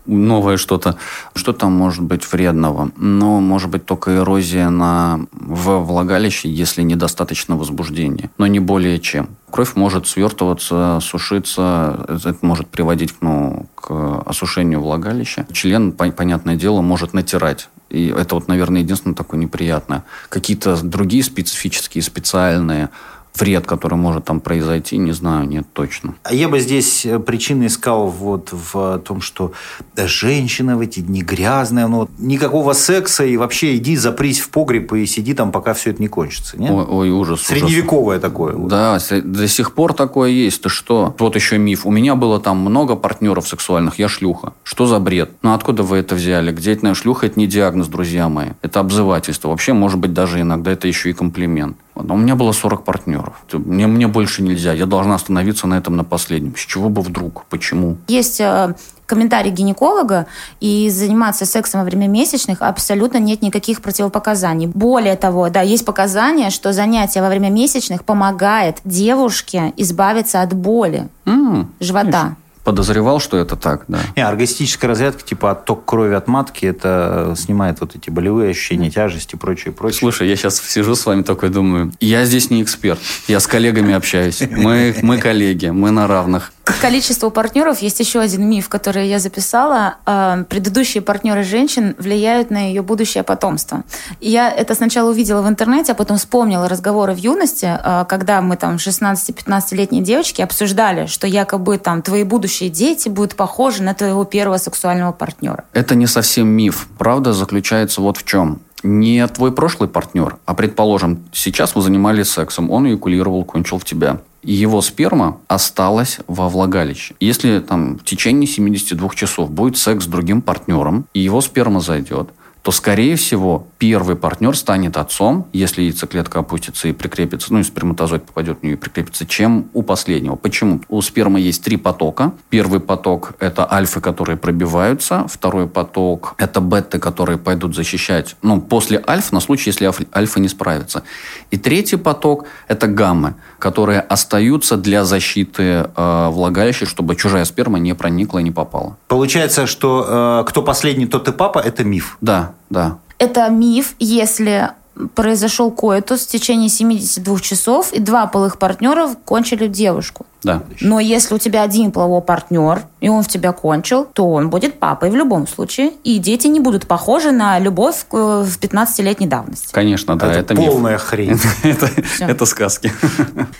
новое 0.07 0.57
что-то. 0.57 0.97
Что 1.35 1.52
там 1.52 1.73
может 1.73 2.02
быть 2.02 2.30
вредного? 2.30 2.90
Ну, 2.97 3.40
может 3.40 3.71
быть, 3.71 3.87
только 3.87 4.16
эрозия 4.16 4.71
на, 4.71 5.26
в 5.33 5.78
влагалище, 5.78 6.49
если 6.49 6.83
недостаточно 6.83 7.57
возбуждения. 7.57 8.30
Но 8.38 8.47
не 8.47 8.61
более 8.61 8.99
чем. 8.99 9.30
Кровь 9.50 9.75
может 9.75 10.07
свертываться, 10.07 10.99
сушиться. 11.00 12.07
Это 12.09 12.38
может 12.42 12.69
приводить 12.69 13.14
ну, 13.21 13.66
к 13.75 14.23
осушению 14.26 14.80
влагалища. 14.80 15.47
Член, 15.52 15.92
понятное 15.92 16.57
дело, 16.57 16.80
может 16.80 17.12
натирать. 17.12 17.69
И 17.88 18.07
это 18.07 18.37
вот, 18.37 18.47
наверное, 18.47 18.83
единственное 18.83 19.16
такое 19.16 19.40
неприятное. 19.40 20.04
Какие-то 20.28 20.80
другие 20.83 21.25
специфические, 21.25 22.02
специальные 22.02 22.90
вред, 23.37 23.66
который 23.66 23.94
может 23.94 24.25
там 24.25 24.40
произойти, 24.40 24.99
не 24.99 25.12
знаю, 25.12 25.49
нет 25.49 25.66
точно. 25.72 26.14
А 26.22 26.34
я 26.34 26.49
бы 26.49 26.60
здесь 26.60 27.06
э, 27.06 27.18
причины 27.18 27.66
искал 27.66 28.08
вот 28.08 28.50
в 28.52 28.99
том, 28.99 29.20
что 29.20 29.52
женщина 29.96 30.76
в 30.76 30.80
эти 30.80 31.00
дни 31.00 31.22
грязная, 31.22 31.87
ну, 31.87 32.08
никакого 32.18 32.72
секса, 32.72 33.25
и 33.25 33.37
вообще 33.37 33.76
иди 33.76 33.96
запрись 33.96 34.40
в 34.40 34.50
погреб 34.50 34.92
и 34.92 35.06
сиди 35.06 35.34
там, 35.34 35.52
пока 35.52 35.75
все 35.75 35.90
это 35.90 36.02
не 36.02 36.08
кончится. 36.08 36.58
Нет? 36.58 36.70
Ой, 36.70 36.84
ой, 36.84 37.10
ужас. 37.10 37.42
Средневековое 37.42 38.18
ужас. 38.18 38.30
такое. 38.30 38.54
Да, 38.56 38.99
до 39.22 39.49
сих 39.49 39.72
пор 39.75 39.94
такое 39.94 40.30
есть. 40.30 40.62
Ты 40.62 40.68
что? 40.68 41.14
Вот 41.18 41.34
еще 41.34 41.58
миф. 41.58 41.87
У 41.87 41.90
меня 41.90 42.14
было 42.14 42.40
там 42.40 42.58
много 42.58 42.96
партнеров 42.96 43.49
сексуальных, 43.49 43.99
я 43.99 44.08
шлюха. 44.08 44.52
Что 44.62 44.87
за 44.87 44.99
бред? 44.99 45.30
Ну, 45.42 45.54
откуда 45.54 45.82
вы 45.82 45.99
это 45.99 46.14
взяли? 46.14 46.52
Где 46.52 46.72
это 46.72 46.94
шлюха? 46.94 47.26
Это 47.26 47.38
не 47.38 47.46
диагноз, 47.46 47.88
друзья 47.88 48.28
мои. 48.28 48.50
Это 48.62 48.80
обзывательство. 48.80 49.49
Вообще, 49.49 49.72
может 49.72 49.99
быть, 49.99 50.12
даже 50.12 50.40
иногда 50.40 50.72
это 50.72 50.88
еще 50.88 51.10
и 51.10 51.12
комплимент. 51.12 51.76
У 52.09 52.16
меня 52.16 52.35
было 52.35 52.52
40 52.52 52.85
партнеров. 52.85 53.35
Мне, 53.52 53.87
мне 53.87 54.07
больше 54.07 54.42
нельзя. 54.42 54.73
Я 54.73 54.87
должна 54.87 55.14
остановиться 55.14 55.66
на 55.66 55.78
этом 55.78 55.97
на 55.97 56.04
последнем. 56.04 56.54
С 56.57 56.61
чего 56.61 56.88
бы 56.88 57.02
вдруг? 57.02 57.45
Почему? 57.49 57.97
Есть 58.09 58.40
э, 58.40 58.75
комментарий 59.07 59.50
гинеколога, 59.50 60.26
и 60.61 60.88
заниматься 60.90 61.45
сексом 61.45 61.80
во 61.80 61.85
время 61.85 62.07
месячных 62.07 62.62
абсолютно 62.62 63.19
нет 63.19 63.42
никаких 63.42 63.83
противопоказаний. 63.83 64.69
Более 64.69 65.16
того, 65.16 65.50
да, 65.50 65.62
есть 65.62 65.85
показания, 65.85 66.50
что 66.50 66.73
занятие 66.73 67.21
во 67.21 67.28
время 67.28 67.50
месячных 67.50 68.04
помогает 68.04 68.78
девушке 68.85 69.73
избавиться 69.76 70.42
от 70.42 70.54
боли 70.54 71.09
mm, 71.25 71.66
живота. 71.80 72.11
Конечно 72.11 72.37
подозревал, 72.70 73.18
что 73.18 73.36
это 73.36 73.56
так, 73.56 73.82
да. 73.88 73.98
Не, 74.14 74.24
оргастическая 74.24 74.88
разрядка, 74.88 75.24
типа 75.24 75.50
отток 75.50 75.84
крови 75.84 76.14
от 76.14 76.28
матки, 76.28 76.66
это 76.66 77.34
снимает 77.36 77.80
вот 77.80 77.96
эти 77.96 78.10
болевые 78.10 78.50
ощущения, 78.50 78.90
тяжести 78.90 79.34
и 79.34 79.38
прочее, 79.38 79.72
прочее. 79.72 79.98
Слушай, 79.98 80.28
я 80.28 80.36
сейчас 80.36 80.60
сижу 80.60 80.94
с 80.94 81.04
вами 81.04 81.22
такой 81.22 81.48
думаю, 81.48 81.92
я 81.98 82.24
здесь 82.24 82.48
не 82.48 82.62
эксперт, 82.62 83.00
я 83.26 83.40
с 83.40 83.48
коллегами 83.48 83.92
общаюсь, 83.92 84.40
мы, 84.48 84.94
мы 85.02 85.18
коллеги, 85.18 85.66
мы 85.66 85.90
на 85.90 86.06
равных. 86.06 86.52
К 86.64 86.78
количеству 86.80 87.30
партнеров 87.30 87.80
есть 87.80 88.00
еще 88.00 88.20
один 88.20 88.48
миф, 88.48 88.68
который 88.68 89.08
я 89.08 89.18
записала. 89.18 89.96
А, 90.06 90.44
предыдущие 90.44 91.02
партнеры 91.02 91.42
женщин 91.42 91.94
влияют 91.98 92.50
на 92.50 92.68
ее 92.68 92.82
будущее 92.82 93.22
потомство. 93.22 93.82
Я 94.20 94.50
это 94.50 94.74
сначала 94.74 95.10
увидела 95.10 95.42
в 95.42 95.48
интернете, 95.48 95.92
а 95.92 95.94
потом 95.94 96.18
вспомнила 96.18 96.68
разговоры 96.68 97.14
в 97.14 97.18
юности, 97.18 97.66
а, 97.66 98.04
когда 98.04 98.40
мы 98.40 98.56
там 98.56 98.76
16-15-летние 98.76 100.02
девочки 100.02 100.42
обсуждали, 100.42 101.06
что 101.06 101.26
якобы 101.26 101.78
там 101.78 102.02
твои 102.02 102.24
будущие 102.24 102.68
дети 102.68 103.08
будут 103.08 103.36
похожи 103.36 103.82
на 103.82 103.94
твоего 103.94 104.24
первого 104.24 104.58
сексуального 104.58 105.12
партнера. 105.12 105.64
Это 105.72 105.94
не 105.94 106.06
совсем 106.06 106.48
миф. 106.48 106.88
Правда 106.98 107.32
заключается 107.32 108.00
вот 108.00 108.16
в 108.16 108.24
чем 108.24 108.60
не 108.82 109.26
твой 109.28 109.52
прошлый 109.52 109.88
партнер, 109.88 110.37
а, 110.46 110.54
предположим, 110.54 111.25
сейчас 111.32 111.75
вы 111.75 111.82
занимались 111.82 112.28
сексом, 112.28 112.70
он 112.70 112.87
эякулировал, 112.87 113.44
кончил 113.44 113.78
в 113.78 113.84
тебя 113.84 114.20
его 114.42 114.80
сперма 114.80 115.38
осталась 115.49 116.18
во 116.26 116.49
влагалище. 116.49 117.14
Если 117.20 117.60
там 117.60 117.99
в 117.99 118.04
течение 118.04 118.46
72 118.46 119.10
часов 119.10 119.50
будет 119.50 119.76
секс 119.76 120.04
с 120.04 120.08
другим 120.08 120.40
партнером, 120.40 121.06
и 121.12 121.20
его 121.20 121.40
сперма 121.40 121.80
зайдет, 121.80 122.30
то, 122.62 122.72
скорее 122.72 123.16
всего, 123.16 123.66
первый 123.78 124.16
партнер 124.16 124.56
станет 124.56 124.96
отцом, 124.96 125.46
если 125.52 125.82
яйцеклетка 125.82 126.40
опустится 126.40 126.88
и 126.88 126.92
прикрепится, 126.92 127.52
ну 127.52 127.60
и 127.60 127.62
сперматозоид 127.62 128.24
попадет 128.24 128.60
в 128.60 128.62
нее 128.62 128.74
и 128.74 128.76
прикрепится, 128.76 129.26
чем 129.26 129.70
у 129.72 129.82
последнего. 129.82 130.36
Почему? 130.36 130.80
У 130.88 131.00
спермы 131.00 131.40
есть 131.40 131.64
три 131.64 131.76
потока. 131.76 132.32
Первый 132.50 132.80
поток– 132.80 133.34
это 133.40 133.70
альфы, 133.70 134.00
которые 134.00 134.36
пробиваются. 134.36 135.26
Второй 135.28 135.66
поток– 135.66 136.34
это 136.38 136.60
беты, 136.60 136.98
которые 136.98 137.38
пойдут 137.38 137.74
защищать, 137.74 138.36
ну, 138.42 138.60
после 138.60 139.02
альф, 139.08 139.32
на 139.32 139.40
случай, 139.40 139.70
если 139.70 139.90
альфа 140.14 140.40
не 140.40 140.48
справится. 140.48 141.02
И 141.50 141.56
третий 141.56 141.96
поток– 141.96 142.46
это 142.68 142.86
гаммы, 142.86 143.34
которые 143.58 144.00
остаются 144.00 144.76
для 144.76 145.04
защиты 145.04 145.90
э, 145.96 146.28
влагалища, 146.30 146.86
чтобы 146.86 147.16
чужая 147.16 147.44
сперма 147.44 147.78
не 147.78 147.94
проникла 147.94 148.38
и 148.38 148.42
не 148.42 148.50
попала. 148.50 148.96
Получается, 149.08 149.66
что 149.66 150.42
э, 150.42 150.48
кто 150.48 150.62
последний, 150.62 151.06
тот 151.06 151.28
и 151.28 151.32
папа– 151.32 151.58
это 151.64 151.84
миф. 151.84 152.18
Да, 152.20 152.50
да. 152.71 152.99
Это 153.19 153.49
миф, 153.49 153.95
если 153.99 154.71
произошел 155.14 155.71
коэтус 155.71 156.26
в 156.26 156.28
течение 156.28 156.69
72 156.69 157.40
часов, 157.40 157.92
и 157.92 158.00
два 158.00 158.26
полых 158.26 158.59
партнера 158.59 159.14
кончили 159.25 159.66
девушку. 159.66 160.26
Да. 160.42 160.62
Но 160.80 161.00
если 161.00 161.35
у 161.35 161.38
тебя 161.38 161.62
один 161.62 161.92
половой 161.92 162.23
партнер, 162.23 162.83
и 163.00 163.09
он 163.09 163.23
в 163.23 163.28
тебя 163.28 163.52
кончил, 163.52 164.07
то 164.07 164.30
он 164.30 164.49
будет 164.49 164.78
папой 164.78 165.11
в 165.11 165.16
любом 165.16 165.47
случае. 165.47 165.92
И 166.02 166.19
дети 166.19 166.47
не 166.47 166.61
будут 166.61 166.87
похожи 166.87 167.30
на 167.30 167.59
любовь 167.59 168.07
в 168.11 168.59
15-летней 168.59 169.26
давности. 169.26 169.73
Конечно, 169.73 170.16
да. 170.16 170.30
Это, 170.30 170.38
это 170.40 170.54
полная 170.54 170.95
миф. 170.95 171.02
хрень. 171.02 171.38
это, 171.62 171.90
это 172.21 172.47
сказки. 172.47 172.92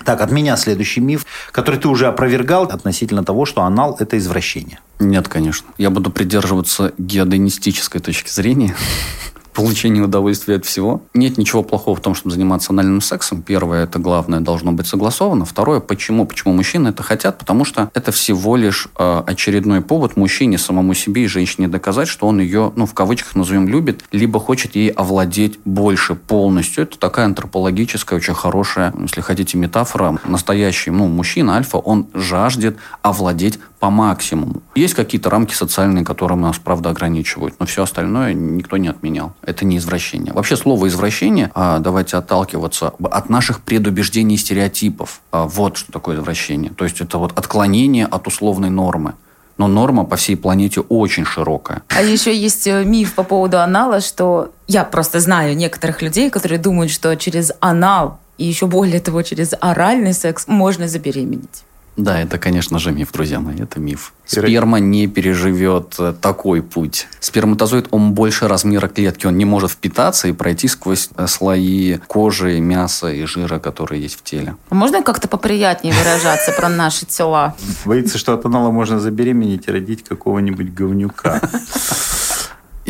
Так, 0.05 0.21
от 0.23 0.31
меня 0.31 0.57
следующий 0.57 1.01
миф, 1.01 1.27
который 1.53 1.79
ты 1.79 1.89
уже 1.89 2.07
опровергал 2.07 2.65
относительно 2.65 3.25
того, 3.25 3.45
что 3.45 3.63
анал– 3.63 3.97
это 4.01 4.19
извращение. 4.19 4.81
Нет, 4.99 5.29
конечно. 5.29 5.69
Я 5.79 5.91
буду 5.91 6.11
придерживаться 6.11 6.93
геодинистической 6.99 8.01
точки 8.01 8.31
зрения 8.31 8.75
получение 9.61 10.03
удовольствия 10.03 10.57
от 10.57 10.65
всего. 10.65 11.03
Нет 11.15 11.39
ничего 11.39 11.63
плохого 11.63 11.97
в 11.97 12.01
том, 12.01 12.15
чтобы 12.15 12.35
заниматься 12.35 12.73
анальным 12.73 13.01
сексом. 13.01 13.43
Первое, 13.43 13.85
это 13.85 13.99
главное, 13.99 14.41
должно 14.41 14.73
быть 14.73 14.87
согласовано. 14.87 15.45
Второе, 15.45 15.81
почему? 15.81 16.27
Почему 16.27 16.55
мужчины 16.55 16.89
это 16.89 17.03
хотят? 17.03 17.39
Потому 17.39 17.65
что 17.65 17.91
это 17.95 18.13
всего 18.13 18.57
лишь 18.57 18.89
э, 18.99 19.23
очередной 19.27 19.81
повод 19.81 20.17
мужчине 20.17 20.59
самому 20.59 20.95
себе 20.95 21.25
и 21.25 21.27
женщине 21.27 21.69
доказать, 21.69 22.09
что 22.09 22.27
он 22.27 22.41
ее, 22.41 22.73
ну, 22.77 22.87
в 22.87 22.95
кавычках 22.95 23.35
назовем, 23.35 23.69
любит, 23.69 24.05
либо 24.13 24.41
хочет 24.41 24.77
ей 24.77 24.89
овладеть 24.91 25.59
больше, 25.65 26.15
полностью. 26.15 26.85
Это 26.85 26.99
такая 26.99 27.27
антропологическая, 27.27 28.19
очень 28.19 28.35
хорошая, 28.35 28.95
если 29.01 29.21
хотите, 29.21 29.59
метафора. 29.59 30.19
Настоящий, 30.25 30.91
ну, 30.91 31.07
мужчина, 31.09 31.57
альфа, 31.57 31.79
он 31.79 32.07
жаждет 32.15 32.77
овладеть 33.03 33.59
по 33.81 33.89
максимуму. 33.89 34.63
Есть 34.75 34.95
какие-то 34.95 35.31
рамки 35.31 35.55
социальные, 35.55 36.05
которые 36.05 36.39
нас, 36.39 36.59
правда, 36.59 36.91
ограничивают, 36.91 37.55
но 37.59 37.67
все 37.67 37.83
остальное 37.83 38.35
никто 38.35 38.77
не 38.77 38.89
отменял. 38.89 39.33
Это 39.43 39.65
не 39.65 39.79
извращение. 39.79 40.35
Вообще 40.35 40.57
слово 40.57 40.89
извращение, 40.89 41.51
а, 41.55 41.79
давайте 41.79 42.19
отталкиваться 42.19 42.93
от 43.03 43.31
наших 43.31 43.63
предубеждений 43.63 44.37
и 44.37 44.39
стереотипов. 44.39 45.23
А, 45.33 45.47
вот 45.47 45.79
что 45.79 45.91
такое 45.91 46.17
извращение. 46.17 46.71
То 46.71 46.85
есть 46.85 47.01
это 47.01 47.17
вот 47.17 47.37
отклонение 47.37 48.05
от 48.05 48.27
условной 48.27 48.71
нормы. 48.71 49.15
Но 49.57 49.67
норма 49.67 50.05
по 50.05 50.17
всей 50.17 50.37
планете 50.37 50.81
очень 50.81 51.25
широкая. 51.25 51.83
А 51.89 52.03
еще 52.03 52.35
есть 52.35 52.67
э, 52.67 52.85
миф 52.85 53.15
по 53.15 53.23
поводу 53.23 53.61
анала, 53.61 54.01
что 54.01 54.53
я 54.67 54.85
просто 54.85 55.21
знаю 55.21 55.57
некоторых 55.57 56.01
людей, 56.01 56.31
которые 56.31 56.59
думают, 56.59 56.91
что 56.91 57.15
через 57.17 57.53
анал 57.61 58.19
и 58.39 58.45
еще 58.47 58.67
более 58.67 59.01
того 59.01 59.23
через 59.23 59.53
оральный 59.61 60.15
секс 60.15 60.47
можно 60.49 60.89
забеременеть. 60.89 61.65
Да, 61.97 62.21
это, 62.21 62.39
конечно 62.39 62.79
же, 62.79 62.93
миф, 62.93 63.13
друзья 63.13 63.41
мои, 63.41 63.57
это 63.59 63.79
миф. 63.81 64.13
Сперма 64.25 64.79
не 64.79 65.07
переживет 65.09 65.97
э, 65.99 66.15
такой 66.19 66.63
путь. 66.63 67.09
Сперматозоид, 67.19 67.89
он 67.91 68.13
больше 68.13 68.49
размера 68.49 68.89
клетки, 68.89 69.27
он 69.27 69.37
не 69.37 69.45
может 69.45 69.73
впитаться 69.73 70.29
и 70.29 70.33
пройти 70.33 70.69
сквозь 70.69 71.11
э, 71.17 71.27
слои 71.27 71.99
кожи, 72.07 72.61
мяса 72.61 73.13
и 73.13 73.25
жира, 73.25 73.59
которые 73.59 74.03
есть 74.03 74.19
в 74.19 74.23
теле. 74.23 74.55
А 74.71 74.75
можно 74.75 75.03
как-то 75.03 75.29
поприятнее 75.29 75.93
выражаться 75.93 76.53
про 76.53 76.69
наши 76.69 77.07
тела? 77.07 77.57
Боится, 77.85 78.19
что 78.19 78.35
от 78.35 78.47
анала 78.47 78.71
можно 78.71 79.01
забеременеть 79.01 79.67
и 79.67 79.73
родить 79.73 80.05
какого-нибудь 80.05 80.73
говнюка. 80.73 81.41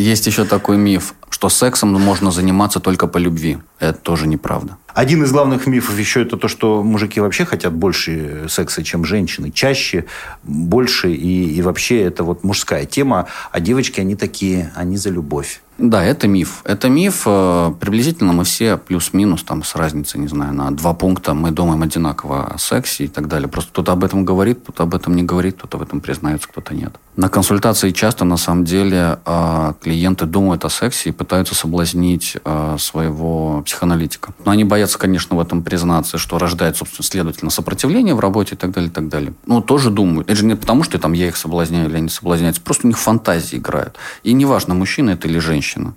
Есть 0.01 0.27
еще 0.27 0.45
такой 0.45 0.79
миф, 0.79 1.15
что 1.29 1.49
сексом 1.49 1.93
можно 1.93 2.31
заниматься 2.31 2.81
только 2.81 3.07
по 3.07 3.19
любви. 3.19 3.59
Это 3.79 3.99
тоже 3.99 4.27
неправда. 4.27 4.77
Один 4.95 5.23
из 5.23 5.31
главных 5.31 5.67
мифов 5.67 5.99
еще 5.99 6.23
это 6.23 6.37
то, 6.37 6.49
что 6.49 6.83
мужики 6.83 7.21
вообще 7.21 7.45
хотят 7.45 7.73
больше 7.73 8.47
секса, 8.49 8.83
чем 8.83 9.05
женщины. 9.05 9.51
Чаще, 9.51 10.07
больше. 10.43 11.13
И, 11.13 11.55
и 11.55 11.63
вообще 11.63 12.03
это 12.03 12.25
вот 12.25 12.45
мужская 12.45 12.87
тема. 12.87 13.27
А 13.53 13.61
девочки, 13.61 14.01
они 14.01 14.17
такие, 14.17 14.73
они 14.75 14.97
за 14.97 15.11
любовь. 15.11 15.61
Да, 15.81 16.05
это 16.05 16.29
миф. 16.29 16.61
Это 16.65 16.91
миф. 16.91 17.23
Э, 17.25 17.73
приблизительно 17.81 18.35
мы 18.35 18.45
все 18.45 18.77
плюс-минус, 18.77 19.43
там, 19.43 19.65
с 19.65 19.75
разницей, 19.75 20.21
не 20.21 20.29
знаю, 20.29 20.53
на 20.53 20.71
два 20.73 20.93
пункта 20.93 21.33
мы 21.33 21.53
думаем 21.53 21.83
одинаково 21.83 22.49
о 22.49 22.59
сексе 22.59 23.05
и 23.05 23.09
так 23.09 23.29
далее. 23.29 23.49
Просто 23.49 23.71
кто-то 23.71 23.93
об 23.93 24.05
этом 24.05 24.27
говорит, 24.27 24.61
кто-то 24.63 24.83
об 24.83 24.95
этом 24.95 25.17
не 25.17 25.23
говорит, 25.23 25.57
кто-то 25.57 25.79
в 25.79 25.83
этом 25.83 26.03
признается, 26.03 26.49
кто-то 26.49 26.75
нет. 26.75 26.95
На 27.17 27.31
консультации 27.31 27.93
часто, 27.93 28.27
на 28.27 28.37
самом 28.37 28.67
деле, 28.67 29.21
э, 29.25 29.73
клиенты 29.81 30.27
думают 30.27 30.67
о 30.67 30.71
сексе 30.71 31.09
и 31.09 31.13
пытаются 31.13 31.55
соблазнить 31.55 32.37
э, 32.45 32.77
своего 32.79 33.63
психоаналитика. 33.63 34.35
Но 34.45 34.51
они 34.51 34.65
боятся, 34.65 34.99
конечно, 34.99 35.35
в 35.35 35.41
этом 35.41 35.63
признаться, 35.63 36.19
что 36.19 36.37
рождает, 36.39 36.77
собственно, 36.77 37.07
следовательно, 37.07 37.51
сопротивление 37.51 38.15
в 38.15 38.21
работе 38.21 38.55
и 38.55 38.59
так 38.59 38.71
далее, 38.73 38.91
и 38.91 38.93
так 38.93 39.09
далее. 39.09 39.33
Ну, 39.47 39.63
тоже 39.63 39.89
думают. 39.91 40.29
Это 40.29 40.37
же 40.37 40.45
не 40.45 40.57
потому, 40.57 40.83
что 40.83 40.99
там 40.99 41.15
я 41.15 41.29
их 41.29 41.39
соблазняю 41.39 41.89
или 41.89 41.97
они 41.97 42.11
соблазняются. 42.11 42.61
Просто 42.61 42.87
у 42.87 42.89
них 42.89 42.99
фантазии 42.99 43.57
играют. 43.57 43.97
И 44.23 44.35
неважно, 44.35 44.75
мужчина 44.75 45.11
это 45.11 45.27
или 45.27 45.39
женщина 45.39 45.70
женщина. 45.71 45.95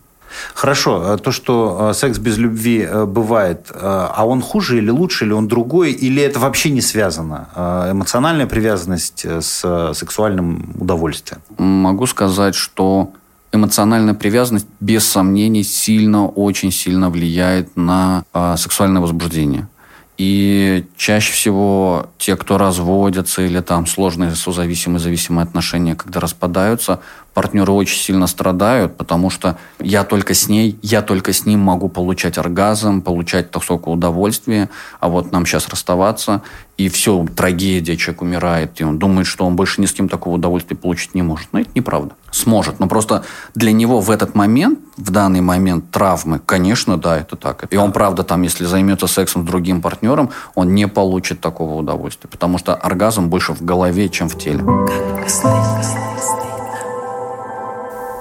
Хорошо, 0.55 1.17
то, 1.17 1.31
что 1.31 1.89
э, 1.91 1.93
секс 1.93 2.17
без 2.17 2.37
любви 2.37 2.87
э, 2.89 3.05
бывает, 3.05 3.69
э, 3.69 3.77
а 4.15 4.25
он 4.25 4.41
хуже 4.41 4.77
или 4.77 4.89
лучше, 4.89 5.25
или 5.25 5.33
он 5.33 5.47
другой, 5.47 5.91
или 5.91 6.23
это 6.23 6.39
вообще 6.39 6.71
не 6.71 6.81
связано? 6.81 7.47
Эмоциональная 7.91 8.47
привязанность 8.47 9.25
с 9.25 9.93
сексуальным 9.93 10.73
удовольствием? 10.79 11.41
Могу 11.57 12.07
сказать, 12.07 12.55
что 12.55 13.11
эмоциональная 13.53 14.15
привязанность 14.15 14.67
без 14.79 15.03
сомнений 15.03 15.63
сильно, 15.63 16.27
очень 16.27 16.71
сильно 16.71 17.11
влияет 17.11 17.77
на 17.77 18.23
сексуальное 18.57 19.01
возбуждение. 19.01 19.67
И 20.17 20.85
чаще 20.95 21.33
всего 21.33 22.07
те, 22.19 22.35
кто 22.35 22.59
разводятся 22.59 23.41
или 23.41 23.61
там 23.61 23.87
сложные 23.87 24.35
созависимые 24.35 24.99
зависимые 24.99 25.43
отношения, 25.43 25.95
когда 25.95 26.19
распадаются, 26.19 26.99
партнеры 27.33 27.71
очень 27.71 27.97
сильно 27.97 28.27
страдают, 28.27 28.95
потому 28.95 29.31
что 29.31 29.57
я 29.79 30.03
только 30.03 30.35
с 30.35 30.47
ней, 30.47 30.77
я 30.83 31.01
только 31.01 31.33
с 31.33 31.47
ним 31.47 31.61
могу 31.61 31.89
получать 31.89 32.37
оргазм, 32.37 33.01
получать 33.01 33.47
столько 33.47 33.89
удовольствия, 33.89 34.69
а 34.99 35.09
вот 35.09 35.31
нам 35.31 35.47
сейчас 35.47 35.67
расставаться, 35.67 36.43
и 36.83 36.89
все, 36.89 37.25
трагедия, 37.33 37.95
человек 37.95 38.21
умирает, 38.21 38.81
и 38.81 38.83
он 38.83 38.99
думает, 38.99 39.25
что 39.25 39.45
он 39.45 39.55
больше 39.55 39.79
ни 39.79 39.85
с 39.85 39.93
кем 39.93 40.09
такого 40.09 40.35
удовольствия 40.35 40.75
получить 40.75 41.15
не 41.15 41.21
может. 41.21 41.47
Но 41.53 41.61
это 41.61 41.69
неправда. 41.75 42.15
Сможет. 42.31 42.79
Но 42.81 42.87
просто 42.87 43.23
для 43.55 43.71
него 43.71 44.01
в 44.01 44.11
этот 44.11 44.35
момент, 44.35 44.79
в 44.97 45.09
данный 45.09 45.39
момент 45.39 45.91
травмы, 45.91 46.41
конечно, 46.45 46.97
да, 46.97 47.17
это 47.17 47.37
так. 47.37 47.71
И 47.71 47.77
он, 47.77 47.93
правда, 47.93 48.23
там, 48.23 48.41
если 48.41 48.65
займется 48.65 49.07
сексом 49.07 49.43
с 49.43 49.45
другим 49.47 49.81
партнером, 49.81 50.31
он 50.55 50.73
не 50.75 50.89
получит 50.89 51.39
такого 51.39 51.75
удовольствия, 51.75 52.29
потому 52.29 52.57
что 52.57 52.75
оргазм 52.75 53.29
больше 53.29 53.53
в 53.53 53.63
голове, 53.63 54.09
чем 54.09 54.27
в 54.27 54.37
теле. 54.37 54.61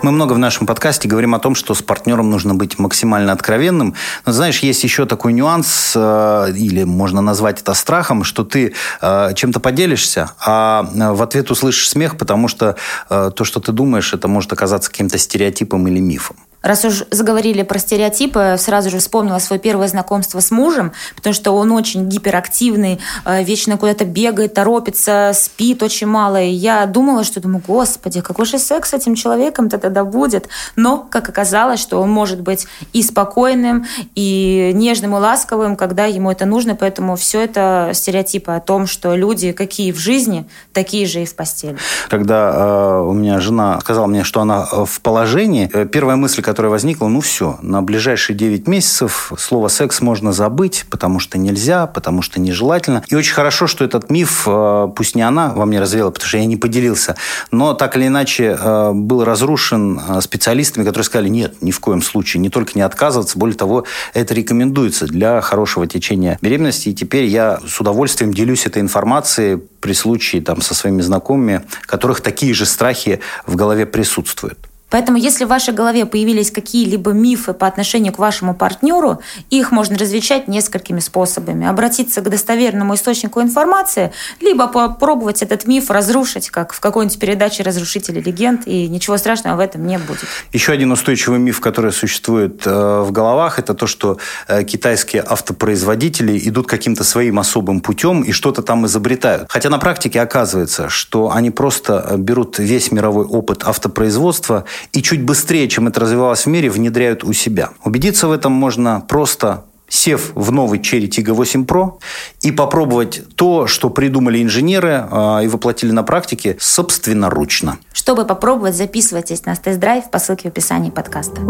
Мы 0.02 0.10
много 0.10 0.32
в 0.32 0.38
нашем 0.38 0.66
подкасте 0.66 1.06
говорим 1.06 1.32
о 1.32 1.38
том, 1.38 1.54
что 1.54 1.74
с 1.74 1.82
партнером 1.82 2.28
нужно 2.28 2.56
быть 2.56 2.76
максимально 2.76 3.30
откровенным. 3.32 3.94
Но 4.26 4.32
знаешь, 4.32 4.58
есть 4.58 4.82
еще 4.82 5.06
такой 5.06 5.32
нюанс, 5.32 5.92
э, 5.94 6.52
или 6.56 6.82
можно 6.82 7.20
назвать 7.20 7.60
это 7.60 7.72
страхом, 7.74 8.24
что 8.24 8.42
ты 8.42 8.74
э, 9.00 9.34
чем-то 9.34 9.60
поделишься, 9.60 10.32
а 10.44 10.84
э, 10.92 11.12
в 11.12 11.22
ответ 11.22 11.52
услышишь 11.52 11.88
смех, 11.88 12.18
потому 12.18 12.48
что 12.48 12.76
то, 13.08 13.44
что 13.44 13.60
ты 13.60 13.70
думаешь, 13.70 14.12
это 14.12 14.26
может 14.26 14.52
оказаться 14.52 14.90
каким-то 14.90 15.18
стереотипом 15.18 15.86
или 15.86 16.00
мифом. 16.00 16.36
Раз 16.62 16.84
уж 16.84 17.04
заговорили 17.10 17.62
про 17.62 17.78
стереотипы, 17.78 18.56
сразу 18.58 18.90
же 18.90 18.98
вспомнила 18.98 19.38
свое 19.38 19.60
первое 19.60 19.88
знакомство 19.88 20.40
с 20.40 20.50
мужем, 20.50 20.92
потому 21.16 21.34
что 21.34 21.52
он 21.52 21.72
очень 21.72 22.08
гиперактивный, 22.08 23.00
э, 23.24 23.42
вечно 23.42 23.76
куда-то 23.76 24.04
бегает, 24.04 24.54
торопится, 24.54 25.32
спит 25.34 25.82
очень 25.82 26.06
мало. 26.06 26.40
И 26.40 26.50
я 26.50 26.86
думала, 26.86 27.24
что 27.24 27.40
думаю, 27.40 27.62
господи, 27.66 28.20
какой 28.20 28.46
же 28.46 28.58
секс 28.58 28.90
с 28.90 28.94
этим 28.94 29.14
человеком-то 29.14 29.78
тогда 29.78 30.04
будет. 30.04 30.48
Но, 30.76 31.06
как 31.10 31.28
оказалось, 31.28 31.80
что 31.80 32.00
он 32.00 32.10
может 32.10 32.40
быть 32.40 32.66
и 32.92 33.02
спокойным, 33.02 33.86
и 34.14 34.70
нежным, 34.74 35.16
и 35.16 35.18
ласковым, 35.18 35.76
когда 35.76 36.04
ему 36.04 36.30
это 36.30 36.46
нужно. 36.46 36.76
Поэтому 36.76 37.16
все 37.16 37.42
это 37.42 37.90
стереотипы 37.92 38.52
о 38.52 38.60
том, 38.60 38.86
что 38.86 39.16
люди 39.16 39.52
какие 39.52 39.90
в 39.90 39.98
жизни, 39.98 40.46
такие 40.72 41.06
же 41.06 41.22
и 41.22 41.26
в 41.26 41.34
постели. 41.34 41.76
Когда 42.08 42.52
э, 42.54 43.00
у 43.02 43.12
меня 43.12 43.40
жена 43.40 43.80
сказала 43.80 44.06
мне, 44.06 44.22
что 44.22 44.40
она 44.40 44.64
в 44.64 45.00
положении, 45.00 45.68
э, 45.72 45.86
первая 45.86 46.16
мысль, 46.16 46.42
которая 46.52 46.70
возникла, 46.70 47.08
ну 47.08 47.22
все, 47.22 47.58
на 47.62 47.80
ближайшие 47.80 48.36
9 48.36 48.68
месяцев 48.68 49.32
слово 49.38 49.68
«секс» 49.68 50.02
можно 50.02 50.32
забыть, 50.32 50.84
потому 50.90 51.18
что 51.18 51.38
нельзя, 51.38 51.86
потому 51.86 52.20
что 52.20 52.38
нежелательно. 52.38 53.02
И 53.08 53.14
очень 53.14 53.32
хорошо, 53.32 53.66
что 53.66 53.86
этот 53.86 54.10
миф, 54.10 54.42
э, 54.46 54.88
пусть 54.94 55.14
не 55.14 55.22
она 55.22 55.54
во 55.54 55.64
мне 55.64 55.80
развеяла, 55.80 56.10
потому 56.10 56.28
что 56.28 56.36
я 56.36 56.44
не 56.44 56.58
поделился, 56.58 57.16
но 57.50 57.72
так 57.72 57.96
или 57.96 58.08
иначе 58.08 58.58
э, 58.60 58.92
был 58.92 59.24
разрушен 59.24 59.98
э, 59.98 60.20
специалистами, 60.20 60.84
которые 60.84 61.04
сказали, 61.06 61.30
нет, 61.30 61.62
ни 61.62 61.70
в 61.70 61.80
коем 61.80 62.02
случае, 62.02 62.42
не 62.42 62.50
только 62.50 62.72
не 62.74 62.82
отказываться, 62.82 63.38
более 63.38 63.56
того, 63.56 63.86
это 64.12 64.34
рекомендуется 64.34 65.06
для 65.06 65.40
хорошего 65.40 65.86
течения 65.86 66.38
беременности. 66.42 66.90
И 66.90 66.94
теперь 66.94 67.24
я 67.24 67.60
с 67.66 67.80
удовольствием 67.80 68.34
делюсь 68.34 68.66
этой 68.66 68.82
информацией 68.82 69.56
при 69.80 69.94
случае 69.94 70.42
там, 70.42 70.60
со 70.60 70.74
своими 70.74 71.00
знакомыми, 71.00 71.62
которых 71.86 72.20
такие 72.20 72.52
же 72.52 72.66
страхи 72.66 73.20
в 73.46 73.56
голове 73.56 73.86
присутствуют. 73.86 74.58
Поэтому, 74.92 75.16
если 75.16 75.44
в 75.44 75.48
вашей 75.48 75.72
голове 75.72 76.04
появились 76.04 76.50
какие-либо 76.50 77.12
мифы 77.12 77.54
по 77.54 77.66
отношению 77.66 78.12
к 78.12 78.18
вашему 78.18 78.54
партнеру, 78.54 79.22
их 79.48 79.72
можно 79.72 79.96
развечать 79.96 80.48
несколькими 80.48 81.00
способами. 81.00 81.66
Обратиться 81.66 82.20
к 82.20 82.28
достоверному 82.28 82.94
источнику 82.94 83.40
информации, 83.40 84.12
либо 84.40 84.68
попробовать 84.68 85.40
этот 85.40 85.66
миф 85.66 85.90
разрушить, 85.90 86.50
как 86.50 86.74
в 86.74 86.80
какой-нибудь 86.80 87.18
передаче 87.18 87.62
«Разрушители 87.62 88.20
легенд», 88.20 88.66
и 88.66 88.86
ничего 88.86 89.16
страшного 89.16 89.56
в 89.56 89.60
этом 89.60 89.86
не 89.86 89.96
будет. 89.96 90.26
Еще 90.52 90.72
один 90.72 90.92
устойчивый 90.92 91.38
миф, 91.38 91.60
который 91.60 91.92
существует 91.92 92.66
э, 92.66 93.00
в 93.00 93.12
головах, 93.12 93.58
это 93.58 93.72
то, 93.72 93.86
что 93.86 94.18
э, 94.46 94.62
китайские 94.64 95.24
автопроизводители 95.26 96.38
идут 96.48 96.66
каким-то 96.66 97.02
своим 97.02 97.38
особым 97.38 97.80
путем 97.80 98.20
и 98.20 98.32
что-то 98.32 98.60
там 98.60 98.84
изобретают. 98.84 99.46
Хотя 99.48 99.70
на 99.70 99.78
практике 99.78 100.20
оказывается, 100.20 100.90
что 100.90 101.32
они 101.32 101.50
просто 101.50 102.06
э, 102.10 102.16
берут 102.18 102.58
весь 102.58 102.92
мировой 102.92 103.24
опыт 103.24 103.62
автопроизводства 103.64 104.66
и 104.92 105.02
чуть 105.02 105.22
быстрее, 105.22 105.68
чем 105.68 105.88
это 105.88 106.00
развивалось 106.00 106.46
в 106.46 106.48
мире, 106.48 106.70
внедряют 106.70 107.24
у 107.24 107.32
себя. 107.32 107.70
Убедиться 107.84 108.28
в 108.28 108.32
этом 108.32 108.52
можно 108.52 109.04
просто 109.08 109.64
сев 109.92 110.32
в 110.34 110.50
новый 110.52 110.78
Cherry 110.78 111.08
Tiggo 111.08 111.34
8 111.34 111.64
Pro 111.64 111.98
и 112.40 112.50
попробовать 112.50 113.22
то, 113.36 113.66
что 113.66 113.90
придумали 113.90 114.42
инженеры 114.42 115.06
э, 115.10 115.44
и 115.44 115.48
воплотили 115.48 115.90
на 115.90 116.02
практике 116.02 116.56
собственноручно. 116.58 117.78
Чтобы 117.92 118.24
попробовать, 118.24 118.74
записывайтесь 118.74 119.44
на 119.44 119.54
тест-драйв 119.54 120.10
по 120.10 120.18
ссылке 120.18 120.48
в 120.48 120.52
описании 120.52 120.90
подкаста. 120.90 121.42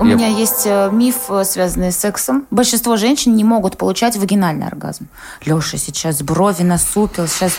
У 0.00 0.04
Я... 0.04 0.14
меня 0.14 0.28
есть 0.28 0.62
э, 0.64 0.90
миф, 0.92 1.28
э, 1.28 1.44
связанный 1.44 1.90
с 1.90 1.96
сексом. 1.98 2.46
Большинство 2.50 2.96
женщин 2.96 3.34
не 3.34 3.42
могут 3.42 3.76
получать 3.76 4.16
вагинальный 4.16 4.66
оргазм. 4.66 5.08
Леша 5.44 5.76
сейчас 5.76 6.22
брови 6.22 6.62
насупил, 6.62 7.26
сейчас 7.26 7.52